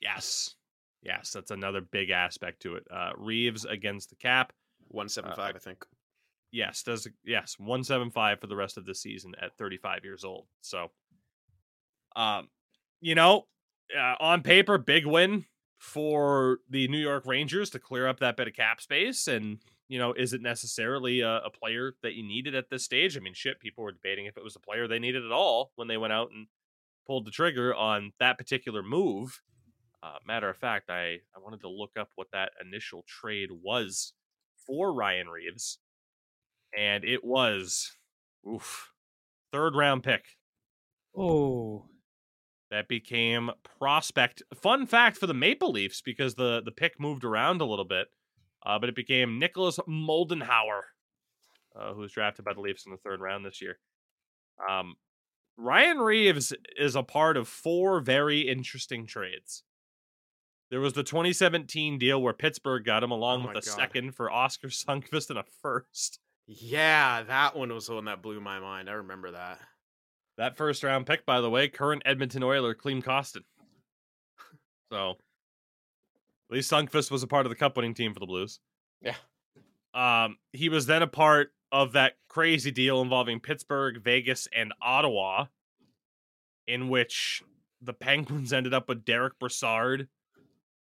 [0.00, 0.54] Yes.
[1.02, 2.86] Yes, that's another big aspect to it.
[2.90, 4.52] Uh, Reaves against the cap.
[4.88, 5.84] One seven five, I think.
[6.52, 10.46] Yes, does yes, 175 for the rest of the season at 35 years old.
[10.60, 10.90] So
[12.14, 12.48] um
[13.00, 13.46] you know,
[13.98, 15.46] uh, on paper big win
[15.78, 19.98] for the New York Rangers to clear up that bit of cap space and you
[19.98, 23.16] know, is it necessarily a, a player that you needed at this stage?
[23.16, 25.72] I mean, shit, people were debating if it was a player they needed at all
[25.76, 26.46] when they went out and
[27.06, 29.42] pulled the trigger on that particular move.
[30.02, 34.14] Uh, matter of fact, I, I wanted to look up what that initial trade was
[34.66, 35.78] for Ryan Reaves,
[36.76, 37.92] and it was
[38.48, 38.92] oof,
[39.52, 40.24] third round pick
[41.16, 41.86] Oh.
[42.70, 44.42] that became prospect.
[44.54, 48.08] Fun fact for the Maple Leafs because the the pick moved around a little bit,
[48.64, 50.82] uh, but it became Nicholas Moldenhauer,
[51.76, 53.78] uh, who was drafted by the Leafs in the third round this year.
[54.68, 54.96] Um,
[55.56, 59.64] Ryan Reaves is a part of four very interesting trades.
[60.72, 63.76] There was the 2017 deal where Pittsburgh got him along Oh with a God.
[63.76, 66.18] second for Oskar Sundqvist and a first.
[66.46, 68.88] Yeah, that one was the one that blew my mind.
[68.88, 69.60] I remember that.
[70.38, 73.42] That first round pick, by the way, current Edmonton Oiler Klim Kostin.
[74.90, 75.10] So
[76.50, 78.58] at least Sundqvist was a part of the cup winning team for the Blues.
[79.02, 79.14] Yeah.
[79.92, 85.46] Um, he was then a part of that crazy deal involving Pittsburgh, Vegas, and Ottawa,
[86.66, 87.42] in which
[87.82, 90.08] the Penguins ended up with Derek Brassard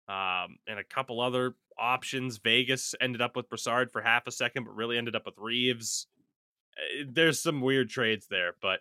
[0.08, 2.38] um, and a couple other options.
[2.38, 6.06] Vegas ended up with Brassard for half a second, but really ended up with Reaves.
[6.76, 8.80] Uh, There's some weird trades there, but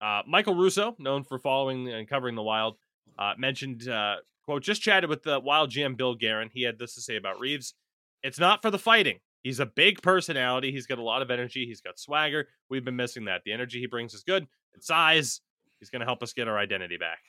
[0.00, 2.76] uh, Michael Russo, known for following and covering the Wild,
[3.18, 6.50] uh, mentioned, uh, quote, just chatted with the Wild GM Bill Guerin.
[6.52, 7.74] He had this to say about Reaves.
[8.22, 9.18] It's not for the fighting.
[9.42, 10.70] He's a big personality.
[10.70, 11.66] He's got a lot of energy.
[11.66, 12.48] He's got swagger.
[12.68, 13.42] We've been missing that.
[13.44, 14.46] The energy he brings is good.
[14.74, 15.40] And size,
[15.78, 17.20] he's going to help us get our identity back.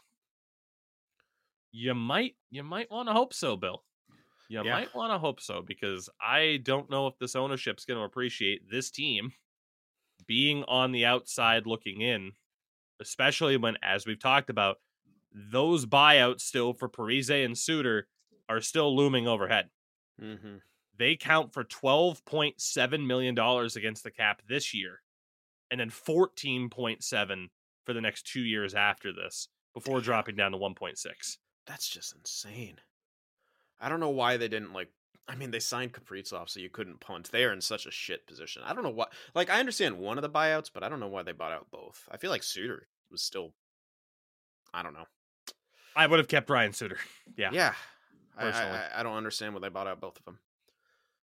[1.72, 3.84] You might, you might want to hope so, Bill.
[4.50, 4.74] You Yeah.
[4.74, 8.70] might want to hope so because I don't know if this ownership's going to appreciate
[8.70, 9.34] this team
[10.28, 12.34] being on the outside looking in,
[13.00, 14.78] especially when, as we've talked about,
[15.32, 18.08] those buyouts still for Parise and Suter
[18.50, 19.70] are still looming overhead.
[20.22, 20.58] Mm-hmm.
[20.98, 25.02] They count for $12.7 million against the cap this year,
[25.72, 27.48] and then 14.7
[27.86, 31.38] for the next two years after this before dropping down to 1.6.
[31.66, 32.80] That's just insane.
[33.80, 34.90] I don't know why they didn't like.
[35.28, 37.32] I mean, they signed Kaprizov, so you couldn't punt.
[37.32, 38.64] They are in such a shit position.
[38.66, 39.14] I don't know what.
[39.34, 41.68] Like, I understand one of the buyouts, but I don't know why they bought out
[41.72, 42.08] both.
[42.12, 43.54] I feel like Suter was still.
[44.74, 45.08] I don't know.
[45.96, 46.98] I would have kept Ryan Suter.
[47.38, 47.52] Yeah.
[47.54, 47.74] Yeah,
[48.38, 48.78] I, personally.
[48.78, 50.40] I, I don't understand why they bought out both of them.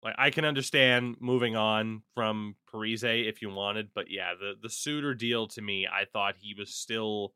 [0.02, 4.68] Like I can understand moving on from Parise if you wanted, but yeah, the the
[4.68, 7.32] Suter deal to me, I thought he was still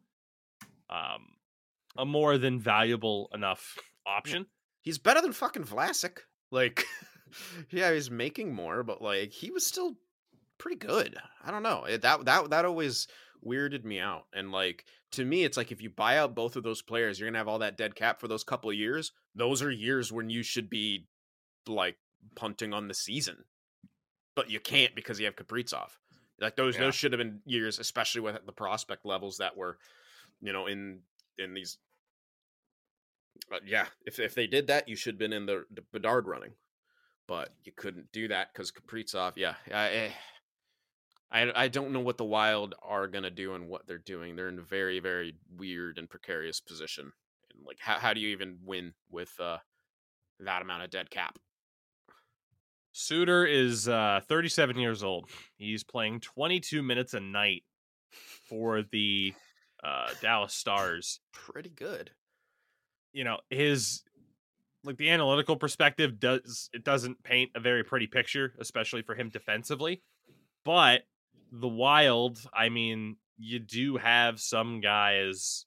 [0.90, 1.37] um
[1.98, 3.76] a more than valuable enough
[4.06, 4.46] option.
[4.80, 6.18] He's better than fucking Vlasic.
[6.50, 6.84] Like,
[7.70, 9.96] yeah, he's making more, but like he was still
[10.56, 11.16] pretty good.
[11.44, 11.84] I don't know.
[11.84, 13.06] It, that that that always
[13.44, 14.24] weirded me out.
[14.32, 17.28] And like to me, it's like if you buy out both of those players, you're
[17.28, 19.12] gonna have all that dead cap for those couple of years.
[19.34, 21.06] Those are years when you should be
[21.66, 21.96] like
[22.34, 23.44] punting on the season,
[24.34, 25.90] but you can't because you have Kaprizov.
[26.40, 26.82] Like those Yeah.
[26.82, 29.78] those should have been years, especially with the prospect levels that were,
[30.40, 31.00] you know, in
[31.38, 31.78] in these.
[33.48, 36.26] But yeah, if if they did that, you should have been in the, the Bedard
[36.26, 36.52] running,
[37.26, 39.32] but you couldn't do that because Kaprizov.
[39.36, 40.12] Yeah, I,
[41.30, 44.36] I I don't know what the Wild are gonna do and what they're doing.
[44.36, 47.12] They're in a very very weird and precarious position.
[47.54, 49.58] And like, how how do you even win with uh
[50.40, 51.38] that amount of dead cap?
[52.92, 55.28] Suter is uh 37 years old.
[55.56, 57.64] He's playing 22 minutes a night
[58.48, 59.34] for the
[59.84, 61.20] uh Dallas Stars.
[61.32, 62.10] Pretty good.
[63.18, 64.04] You know his
[64.84, 69.28] like the analytical perspective does it doesn't paint a very pretty picture especially for him
[69.28, 70.00] defensively
[70.64, 71.02] but
[71.50, 75.66] the wild i mean you do have some guys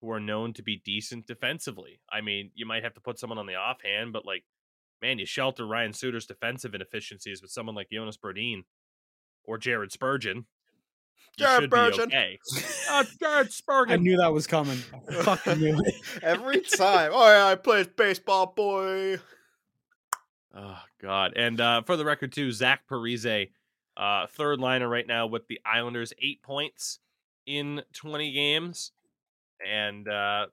[0.00, 2.00] who are known to be decent defensively.
[2.10, 4.42] I mean you might have to put someone on the offhand but like
[5.00, 8.64] man you shelter ryan suter's defensive inefficiencies with someone like jonas Brodin
[9.44, 10.46] or jared spurgeon
[11.38, 12.04] you Jared should be Spurgeon.
[12.08, 12.38] okay.
[12.90, 13.50] Uh, jared
[13.88, 14.78] I knew that was coming.
[15.08, 15.94] I fucking knew it.
[16.22, 17.12] Every time.
[17.14, 19.18] Oh yeah, I played baseball, boy.
[20.54, 21.34] Oh God!
[21.36, 23.50] And uh, for the record, too, Zach Parise,
[23.96, 26.98] uh, third liner right now with the Islanders, eight points
[27.46, 28.90] in twenty games,
[29.64, 30.46] and uh,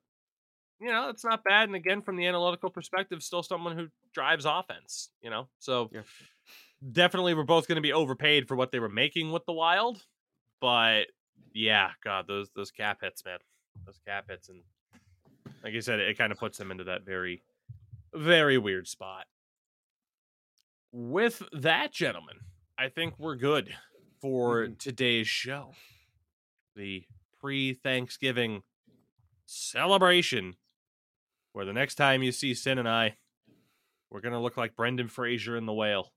[0.80, 1.68] you know it's not bad.
[1.70, 5.10] And again, from the analytical perspective, still someone who drives offense.
[5.22, 6.02] You know, so Yeah.
[6.92, 10.04] definitely we're both going to be overpaid for what they were making with the Wild,
[10.62, 11.08] but
[11.54, 13.40] yeah, God, those those cap hits, man,
[13.86, 14.62] those cap hits, and
[15.64, 17.44] like I said, it kind of puts them into that very,
[18.14, 19.26] very weird spot
[20.92, 22.38] with that, gentlemen,
[22.78, 23.76] I think we're good
[24.22, 24.80] for Mhm.
[24.80, 25.76] today's show.
[26.76, 27.06] The
[27.40, 28.64] pre Thanksgiving
[29.46, 30.58] celebration,
[31.52, 33.18] where the next time you see Sin and I,
[34.10, 36.14] we're going to look like Brendan Fraser in The Whale.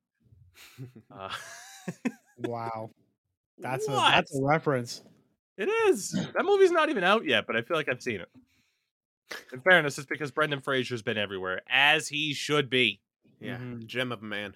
[1.11, 1.35] Uh,
[2.39, 2.91] Wow,
[3.61, 5.03] that's a that's a reference.
[5.57, 6.11] it is.
[6.13, 8.29] That movie's not even out yet, but I feel like I've seen it.
[9.53, 13.01] In fairness, it's because Brendan Fraser's been everywhere, as he should be.
[13.41, 13.87] yeah, Mhm.
[13.87, 14.55] gem of a man.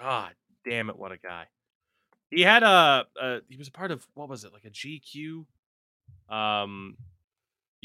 [0.00, 0.34] God
[0.64, 1.46] damn it, what a guy.
[2.30, 5.46] He had a, a he was a part of what was it, like a GQ
[6.28, 6.96] um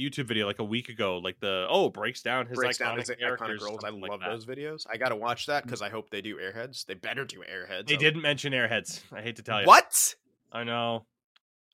[0.01, 2.97] YouTube video like a week ago, like the oh breaks down his Breaks iconic, down
[2.99, 3.83] his iconic characters, roles.
[3.83, 4.85] I something like love those videos.
[4.89, 6.85] I gotta watch that because I hope they do Airheads.
[6.85, 7.87] They better do Airheads.
[7.87, 9.01] They I- didn't mention Airheads.
[9.13, 9.67] I hate to tell you.
[9.67, 10.15] What?
[10.51, 11.05] I know.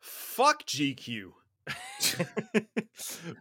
[0.02, 1.32] Fuck GQ.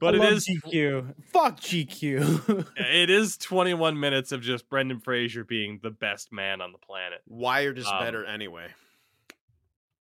[0.01, 1.15] but I it love is GQ.
[1.33, 2.67] Fuck GQ.
[2.77, 7.21] it is 21 minutes of just Brendan Fraser being the best man on the planet.
[7.27, 8.69] Wired is Um, better anyway.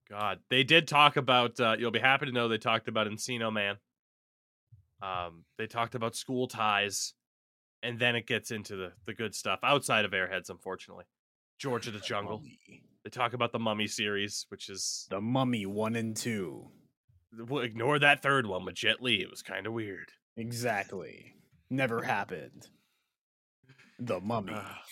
[0.08, 1.58] God, they did talk about.
[1.58, 3.76] Uh, you'll be happy to know they talked about Encino Man.
[5.02, 7.12] Um, they talked about school ties,
[7.82, 10.48] and then it gets into the the good stuff outside of Airheads.
[10.50, 11.04] Unfortunately,
[11.58, 12.42] George of the Jungle.
[13.04, 16.70] They talk about the Mummy series, which is The Mummy one and two.
[17.48, 19.20] well, ignore that third one with Jet Li.
[19.22, 20.08] It was kind of weird.
[20.36, 21.34] Exactly.
[21.70, 22.66] Never happened.
[24.00, 24.52] The Mummy.
[24.56, 24.82] Ah,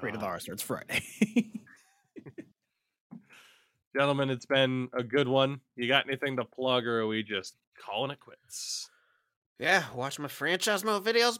[0.00, 0.22] Rated.
[0.22, 1.02] R starts Friday.
[3.96, 5.60] Gentlemen, it's been a good one.
[5.76, 8.88] You got anything to plug, or are we just calling it quits?
[9.62, 11.38] Yeah, watch my franchise mode videos.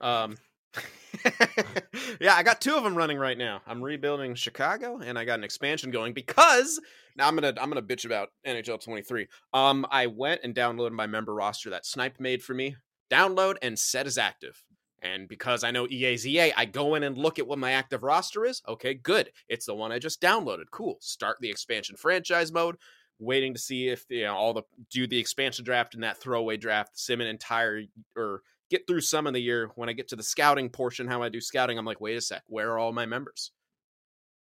[0.00, 0.36] Um,
[2.20, 3.62] yeah, I got two of them running right now.
[3.66, 6.80] I'm rebuilding Chicago, and I got an expansion going because
[7.16, 9.26] now I'm gonna I'm gonna bitch about NHL 23.
[9.52, 12.76] Um, I went and downloaded my member roster that Snipe made for me.
[13.10, 14.62] Download and set as active.
[15.02, 18.04] And because I know EA's EA, I go in and look at what my active
[18.04, 18.62] roster is.
[18.68, 19.30] Okay, good.
[19.48, 20.70] It's the one I just downloaded.
[20.70, 20.98] Cool.
[21.00, 22.76] Start the expansion franchise mode.
[23.20, 26.56] Waiting to see if you know all the do the expansion draft and that throwaway
[26.56, 27.82] draft, sim an entire
[28.16, 29.70] or get through some of the year.
[29.74, 32.20] When I get to the scouting portion, how I do scouting, I'm like, wait a
[32.20, 33.50] sec, where are all my members?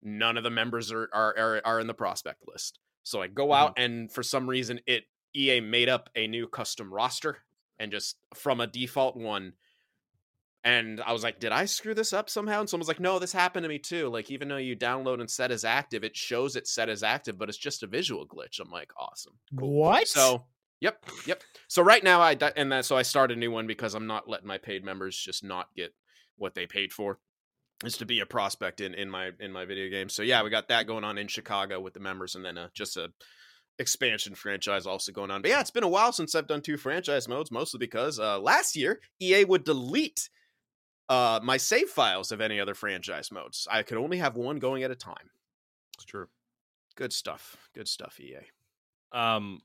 [0.04, 2.80] None of the members are are are, are in the prospect list.
[3.04, 3.84] So I go out mm-hmm.
[3.84, 5.06] and for some reason it
[5.36, 7.40] EA made up a new custom roster
[7.80, 9.54] and just from a default one
[10.68, 12.60] and I was like, did I screw this up somehow?
[12.60, 14.10] And someone's like, no, this happened to me too.
[14.10, 17.38] Like, even though you download and set as active, it shows it set as active,
[17.38, 18.60] but it's just a visual glitch.
[18.60, 19.36] I'm like, awesome.
[19.52, 20.10] What?
[20.10, 20.44] So,
[20.82, 21.42] yep, yep.
[21.70, 24.28] So right now, I and then so I start a new one because I'm not
[24.28, 25.94] letting my paid members just not get
[26.36, 27.20] what they paid for.
[27.86, 30.10] Is to be a prospect in in my in my video game.
[30.10, 32.68] So yeah, we got that going on in Chicago with the members, and then uh,
[32.74, 33.14] just a
[33.80, 35.42] expansion franchise also going on.
[35.42, 38.38] But yeah, it's been a while since I've done two franchise modes, mostly because uh,
[38.40, 40.30] last year EA would delete
[41.10, 43.68] uh, my save files of any other franchise modes.
[43.70, 45.30] I could only have one going at a time.
[45.96, 46.28] It's true.
[46.96, 47.70] Good stuff.
[47.74, 48.38] Good stuff, EA.
[49.12, 49.62] Um,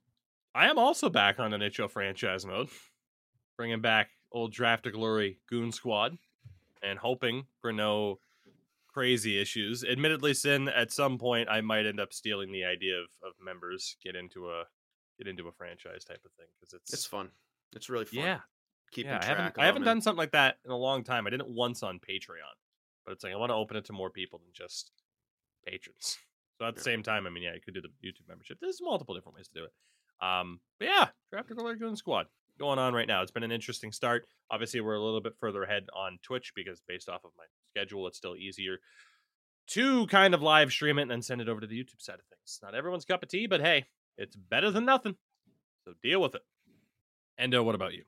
[0.55, 2.69] I am also back on the NHL franchise mode,
[3.57, 6.17] bringing back old Draft of Glory Goon Squad,
[6.83, 8.19] and hoping for no
[8.89, 9.83] crazy issues.
[9.85, 13.97] Admittedly, Sin, at some point I might end up stealing the idea of, of members
[14.03, 14.65] get into a
[15.19, 17.31] get into a franchise type of thing because it's It's fun.
[17.75, 18.25] It's really fun.
[18.25, 18.39] yeah
[18.93, 19.21] Keeping yeah.
[19.23, 21.27] I haven't I haven't done something like that in a long time.
[21.27, 22.55] I did it once on Patreon,
[23.05, 24.93] but it's like I want to open it to more people than just
[25.67, 26.19] patrons.
[26.59, 28.59] So at the same time, I mean, yeah, you could do the YouTube membership.
[28.61, 29.73] There's multiple different ways to do it.
[30.25, 32.27] Um, but yeah, Draft of Glory Goon Squad
[32.57, 33.23] going on right now.
[33.23, 34.29] It's been an interesting start.
[34.49, 38.07] Obviously, we're a little bit further ahead on Twitch because based off of my schedule,
[38.07, 38.79] it's still easier
[39.69, 42.21] to kind of live stream it and then send it over to the YouTube side
[42.21, 42.61] of things.
[42.63, 43.87] Not everyone's cup of tea, but hey,
[44.17, 45.17] it's better than nothing.
[45.85, 46.43] So deal with it.
[47.39, 48.05] Endo, what about you?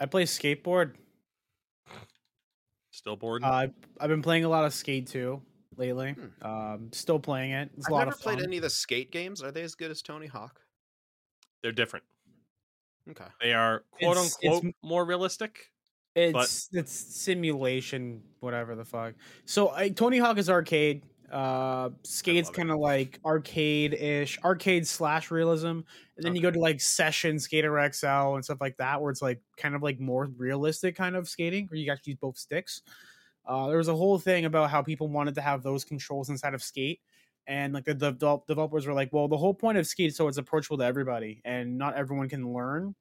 [0.00, 0.94] I play skateboard.
[2.90, 3.42] Still bored?
[3.44, 3.68] Uh,
[4.00, 5.40] I've been playing a lot of Skate 2
[5.76, 6.12] lately.
[6.12, 6.46] Hmm.
[6.46, 7.70] Um, still playing it.
[7.76, 8.34] It's a I've lot never of fun.
[8.36, 9.42] played any of the skate games.
[9.42, 10.60] Are they as good as Tony Hawk?
[11.62, 12.04] They're different.
[13.10, 13.24] Okay.
[13.40, 15.70] They are quote It's- it's unquote more realistic.
[16.14, 19.14] It's it's simulation, whatever the fuck.
[19.44, 21.04] So I, Tony Hawk is arcade.
[21.30, 25.84] Uh, Skate's kind of like arcade ish, arcade slash realism, and
[26.22, 29.42] then you go to like Session Skater XL and stuff like that, where it's like
[29.56, 32.82] kind of like more realistic kind of skating, where you actually use both sticks.
[33.44, 36.54] Uh, there was a whole thing about how people wanted to have those controls inside
[36.54, 37.00] of Skate,
[37.46, 40.28] and like the devel- developers were like, "Well, the whole point of Skate is so
[40.28, 42.94] it's approachable to everybody, and not everyone can learn."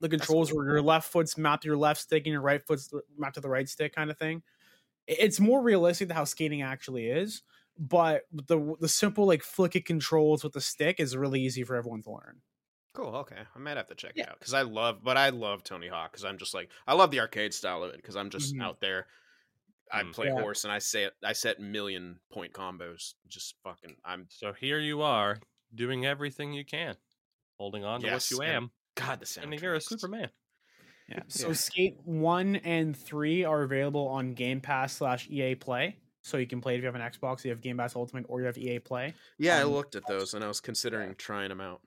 [0.00, 2.92] The controls where your left foot's mapped to your left stick and your right foot's
[3.16, 4.42] mapped to the right stick, kind of thing.
[5.08, 7.42] I- It's more realistic to how skating actually is,
[7.78, 11.76] but the the simple like flick it controls with the stick is really easy for
[11.76, 12.42] everyone to learn.
[12.94, 13.14] Cool.
[13.16, 15.88] Okay, I might have to check it out because I love, but I love Tony
[15.88, 18.56] Hawk because I'm just like I love the arcade style of it because I'm just
[18.56, 18.62] Mhm.
[18.62, 19.06] out there.
[19.92, 20.12] I Mm.
[20.12, 20.32] play Yeah.
[20.32, 23.14] horse and I say I set million point combos.
[23.28, 23.96] Just fucking.
[24.04, 25.40] I'm So here you are
[25.74, 26.96] doing everything you can,
[27.58, 29.20] holding on to Yes, what you am, God.
[29.20, 29.52] The sound.
[29.52, 29.80] and you're a.
[29.80, 30.30] Superman.
[31.08, 31.22] Yeah.
[31.28, 31.52] So Yeah.
[31.54, 35.96] Skate one and three are available on Game Pass slash EA Play.
[36.22, 38.26] So you can play it if you have an Xbox, you have Game Pass Ultimate,
[38.28, 39.14] or you have EA Play.
[39.38, 41.80] Yeah, I Um, looked at those and I was considering trying them out.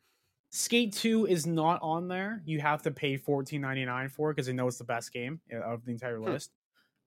[0.49, 2.41] Skate 2 is not on there.
[2.45, 5.57] You have to pay $14.99 for it because I know it's the best game uh,
[5.59, 6.25] of the entire Hmm.
[6.25, 6.51] list.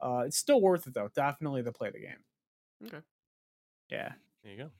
[0.00, 1.08] Uh, it's still worth it though.
[1.14, 2.24] Definitely to play the game.
[2.86, 3.00] Okay.
[3.90, 4.12] Yeah.
[4.42, 4.70] There you go.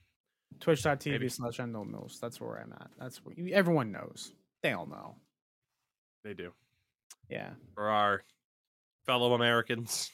[0.59, 2.19] Twitch.tv slash unknown knows.
[2.21, 2.89] That's where I'm at.
[2.97, 4.31] That's where you, everyone knows.
[4.61, 5.17] They all know.
[6.23, 6.53] They do.
[7.29, 7.51] Yeah.
[7.73, 8.23] For our
[9.05, 10.11] fellow Americans,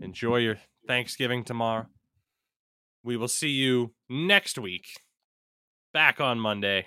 [0.00, 1.86] enjoy your Thanksgiving tomorrow.
[3.02, 4.86] We will see you next week,
[5.92, 6.86] back on Monday,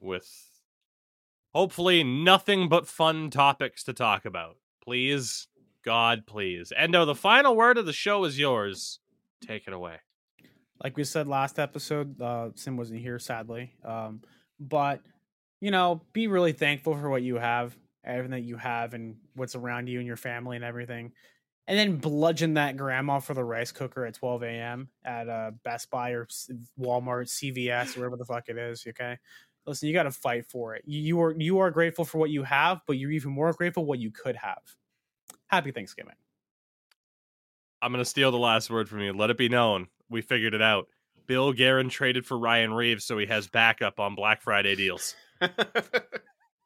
[0.00, 0.28] with
[1.54, 4.56] hopefully nothing but fun topics to talk about.
[4.82, 5.46] Please,
[5.84, 6.72] God, please.
[6.76, 8.98] Endo, the final word of the show is yours.
[9.40, 9.96] Take it away.
[10.82, 13.72] like we said last episode, uh, Sim wasn't here, sadly.
[13.84, 14.20] Um,
[14.58, 15.00] but
[15.60, 17.74] you know, be really thankful for what you have,
[18.04, 21.12] everything that you have, and what's around you and your family and everything.
[21.66, 24.88] And then bludgeon that grandma for the rice cooker at 12 a.m.
[25.04, 26.26] at uh, Best Buy or
[26.78, 28.84] Walmart, CVS, or wherever the fuck it is.
[28.86, 29.18] Okay,
[29.66, 30.82] listen, you got to fight for it.
[30.86, 33.86] You, you are you are grateful for what you have, but you're even more grateful
[33.86, 34.62] what you could have.
[35.46, 36.14] Happy Thanksgiving.
[37.80, 39.12] I'm going to steal the last word from you.
[39.12, 39.88] Let it be known.
[40.08, 40.88] We figured it out.
[41.26, 45.14] Bill Guerin traded for Ryan Reaves so he has backup on Black Friday deals.